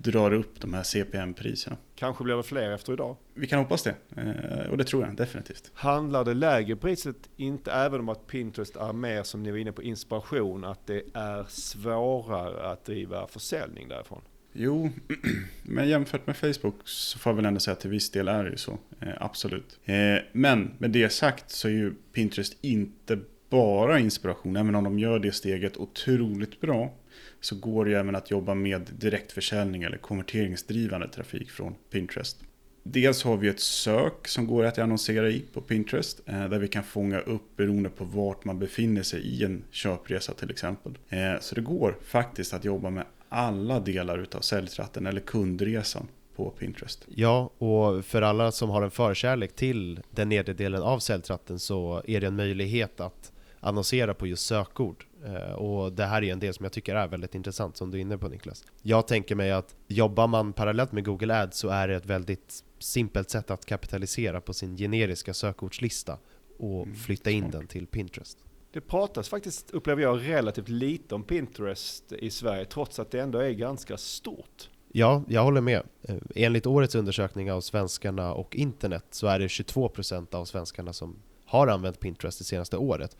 [0.02, 1.76] drar upp de här CPM-priserna.
[1.94, 3.16] Kanske blir det fler efter idag.
[3.34, 3.94] Vi kan hoppas det.
[4.16, 5.70] Eh, Och det tror jag definitivt.
[5.74, 9.72] Handlar det lägre priset inte även om att Pinterest är mer, som ni var inne
[9.72, 14.20] på, inspiration, att det är svårare att driva försäljning därifrån?
[14.52, 14.90] Jo,
[15.62, 18.44] men jämfört med Facebook så får jag väl ändå säga att till viss del är
[18.44, 18.78] det ju så.
[19.00, 19.78] Eh, absolut.
[19.84, 19.94] Eh,
[20.32, 23.18] men med det sagt så är ju Pinterest inte
[23.50, 24.56] bara inspiration.
[24.56, 26.94] Även om de gör det steget otroligt bra
[27.40, 32.36] så går det ju även att jobba med direktförsäljning eller konverteringsdrivande trafik från Pinterest.
[32.82, 36.20] Dels har vi ett sök som går att annonsera i på Pinterest.
[36.26, 40.32] Eh, där vi kan fånga upp beroende på vart man befinner sig i en köpresa
[40.34, 40.98] till exempel.
[41.08, 46.50] Eh, så det går faktiskt att jobba med alla delar utav säljtratten eller kundresan på
[46.50, 47.06] Pinterest.
[47.14, 52.02] Ja, och för alla som har en förkärlek till den nedre delen av säljtratten så
[52.06, 55.04] är det en möjlighet att annonsera på just sökord.
[55.24, 57.98] Eh, och det här är en del som jag tycker är väldigt intressant, som du
[57.98, 58.64] är inne på Niklas.
[58.82, 62.64] Jag tänker mig att jobbar man parallellt med Google Ads så är det ett väldigt
[62.78, 66.18] simpelt sätt att kapitalisera på sin generiska sökordslista
[66.58, 67.52] och Mm, flytta in smart.
[67.52, 68.38] den till Pinterest.
[68.72, 73.38] Det pratas faktiskt, upplever jag, relativt lite om Pinterest i Sverige, trots att det ändå
[73.38, 74.70] är ganska stort.
[74.92, 75.82] Ja, jag håller med.
[76.02, 81.16] Eh, Enligt årets undersökning av svenskarna och internet så är det 22% av svenskarna som
[81.44, 83.16] har använt Pinterest det senaste året.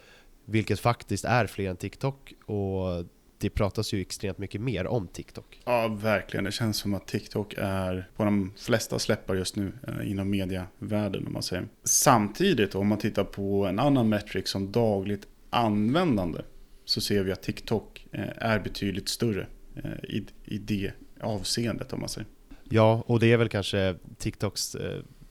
[0.50, 3.04] Vilket faktiskt är fler än TikTok och
[3.38, 5.60] det pratas ju extremt mycket mer om TikTok.
[5.64, 6.44] Ja, verkligen.
[6.44, 11.26] Det känns som att TikTok är på de flesta släppar just nu eh, inom medievärlden
[11.26, 11.68] om man säger.
[11.84, 16.40] Samtidigt om man tittar på en annan metric som dagligt användande
[16.84, 19.46] så ser vi att TikTok eh, är betydligt större
[19.76, 22.28] eh, i, i det avseendet om man säger.
[22.64, 24.76] Ja, och det är väl kanske TikToks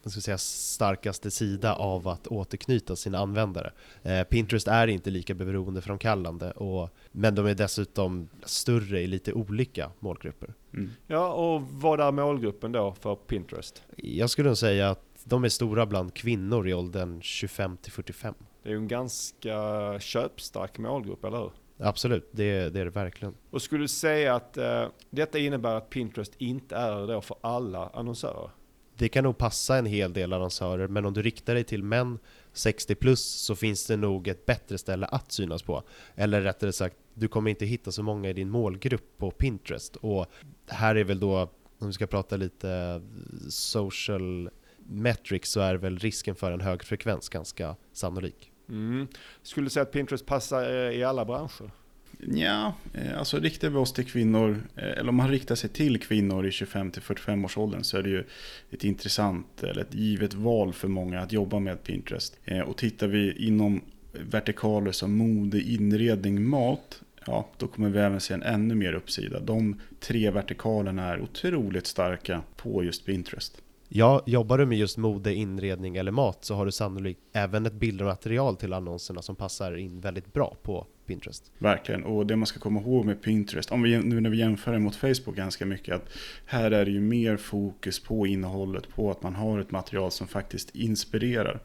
[0.07, 3.71] vad ska säga, starkaste sida av att återknyta sina användare.
[4.03, 9.91] Eh, Pinterest är inte lika beroendeframkallande, och, men de är dessutom större i lite olika
[9.99, 10.53] målgrupper.
[10.73, 10.89] Mm.
[11.07, 13.83] Ja, och vad är målgruppen då för Pinterest?
[13.95, 18.33] Jag skulle nog säga att de är stora bland kvinnor i åldern 25 till 45.
[18.63, 19.59] Det är ju en ganska
[19.99, 21.51] köpstark målgrupp, eller hur?
[21.79, 23.35] Absolut, det, det är det verkligen.
[23.49, 27.89] Och skulle du säga att eh, detta innebär att Pinterest inte är då för alla
[27.93, 28.49] annonsörer?
[28.97, 32.19] Det kan nog passa en hel del annonsörer, men om du riktar dig till män
[32.53, 35.83] 60 plus så finns det nog ett bättre ställe att synas på.
[36.15, 39.95] Eller rättare sagt, du kommer inte hitta så många i din målgrupp på Pinterest.
[39.95, 40.25] Och
[40.67, 43.01] här är väl då, om vi ska prata lite
[43.49, 48.51] social metrics, så är väl risken för en hög frekvens ganska sannolik.
[48.69, 49.07] Mm.
[49.41, 51.71] Skulle du säga att Pinterest passar eh, i alla branscher?
[52.19, 55.99] Ja, eh, alltså riktar vi oss till kvinnor, eh, eller om man riktar sig till
[55.99, 58.23] kvinnor i 25-45 års åldern så är det ju
[58.71, 62.39] ett intressant eller ett givet val för många att jobba med Pinterest.
[62.45, 68.21] Eh, och tittar vi inom vertikaler som mode, inredning, mat, ja då kommer vi även
[68.21, 69.39] se en ännu mer uppsida.
[69.39, 73.61] De tre vertikalerna är otroligt starka på just Pinterest.
[73.89, 77.73] Ja, jobbar du med just mode, inredning eller mat så har du sannolikt även ett
[77.73, 81.51] bildmaterial till annonserna som passar in väldigt bra på Pinterest.
[81.57, 84.73] Verkligen, och det man ska komma ihåg med Pinterest, om vi, nu när vi jämför
[84.73, 86.09] det mot Facebook ganska mycket, att
[86.45, 90.27] här är det ju mer fokus på innehållet, på att man har ett material som
[90.27, 91.59] faktiskt inspirerar.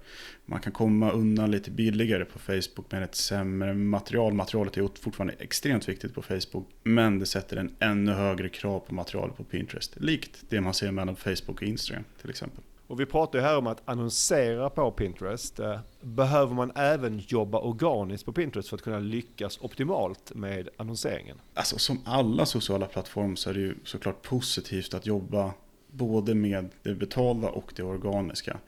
[0.47, 4.32] Man kan komma undan lite billigare på Facebook med ett sämre material.
[4.32, 8.95] Materialet är fortfarande extremt viktigt på Facebook, men det sätter en ännu högre krav på
[8.95, 9.97] materialet på Pinterest.
[10.01, 12.61] Likt det man ser mellan Facebook och Instagram till exempel.
[12.93, 15.61] Och vi pratar ju här om att annonsera på Pinterest.
[15.61, 21.36] Eh, Behöver man även jobba organiskt på Pinterest för att kunna lyckas optimalt med annonseringen?
[21.55, 25.53] Alltså som alla sociala plattformar så är det ju såklart positivt att jobba
[25.90, 28.59] både med det betalda och det organiska.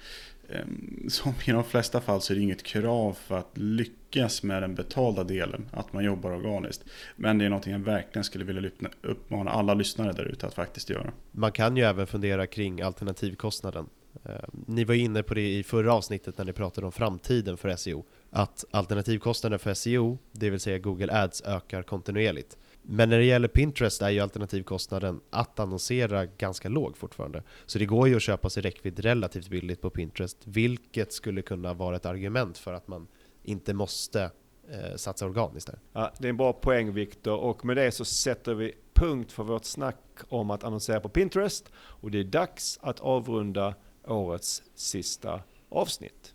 [0.48, 4.62] Ehm, Som i de flesta fall så är det inget krav för att lyckas med
[4.62, 6.84] den betalda delen, att man jobbar organiskt.
[7.16, 8.70] Men det är någonting jag verkligen skulle vilja
[9.02, 11.12] uppmana alla lyssnare där ute att faktiskt göra.
[11.30, 13.86] Man kan ju även fundera kring alternativkostnaden.
[14.22, 14.34] Eh,
[14.66, 18.04] ni var inne på det i förra avsnittet när ni pratade om framtiden för SEO.
[18.30, 22.58] Att alternativkostnaden för SEO, det vill säga Google Ads, ökar kontinuerligt.
[22.82, 27.42] Men när det gäller Pinterest är ju alternativkostnaden att annonsera ganska låg fortfarande.
[27.66, 31.74] Så det går ju att köpa sig räckvidd relativt billigt på Pinterest, vilket skulle kunna
[31.74, 33.06] vara ett argument för att man
[33.42, 34.30] inte måste
[34.70, 35.78] eh, satsa organiskt där.
[35.92, 39.42] Ja, det är en bra poäng Viktor och med det så sätter vi punkt för
[39.42, 43.74] vårt snack om att annonsera på Pinterest och det är dags att avrunda
[44.06, 46.34] årets sista avsnitt.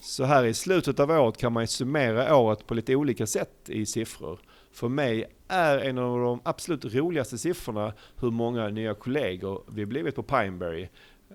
[0.00, 3.68] Så här i slutet av året kan man ju summera året på lite olika sätt
[3.68, 4.40] i siffror.
[4.72, 10.14] För mig är en av de absolut roligaste siffrorna hur många nya kollegor vi blivit
[10.14, 10.88] på Pineberry.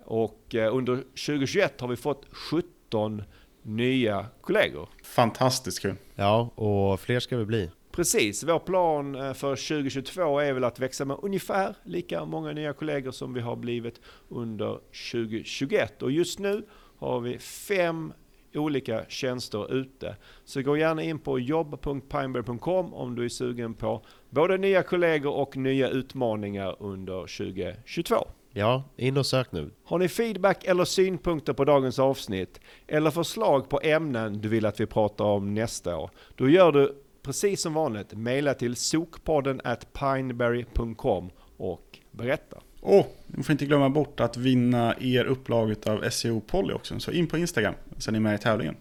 [0.05, 3.23] Och eh, under 2021 har vi fått 17
[3.63, 4.89] nya kollegor.
[5.03, 5.95] Fantastiskt kul!
[6.15, 7.69] Ja, och fler ska vi bli.
[7.99, 12.73] Precis, vår plan eh, för 2022 är väl att växa med ungefär lika många nya
[12.73, 14.79] kollegor som vi har blivit under
[15.11, 16.01] 2021.
[16.01, 16.65] Och just nu
[16.97, 18.13] har vi fem
[18.55, 20.15] olika tjänster ute.
[20.45, 25.57] Så gå gärna in på jobb.pineberry.com om du är sugen på både nya kollegor och
[25.57, 28.15] nya utmaningar under 2022.
[28.51, 29.71] Ja, in och sök nu.
[29.83, 34.79] Har ni feedback eller synpunkter på dagens avsnitt eller förslag på ämnen du vill att
[34.79, 36.09] vi pratar om nästa år?
[36.35, 38.13] Då gör du precis som vanligt.
[38.13, 42.57] Maila till sokpodden at pineberry.com och berätta.
[42.81, 46.99] Och ni får inte glömma bort att vinna er upplaga av SEO Polly också.
[46.99, 48.75] Så in på Instagram så är ni med i tävlingen.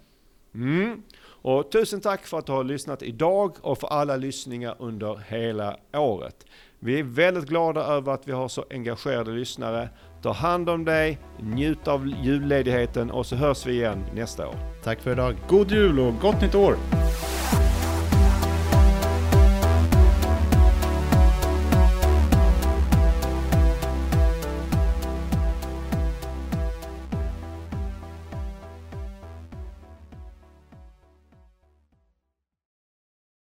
[0.55, 1.03] Mm.
[1.41, 5.76] Och tusen tack för att du har lyssnat idag och för alla lyssningar under hela
[5.93, 6.47] året.
[6.78, 9.89] Vi är väldigt glada över att vi har så engagerade lyssnare.
[10.22, 14.55] Ta hand om dig, njut av julledigheten och så hörs vi igen nästa år.
[14.84, 15.36] Tack för idag.
[15.49, 16.76] God jul och gott nytt år!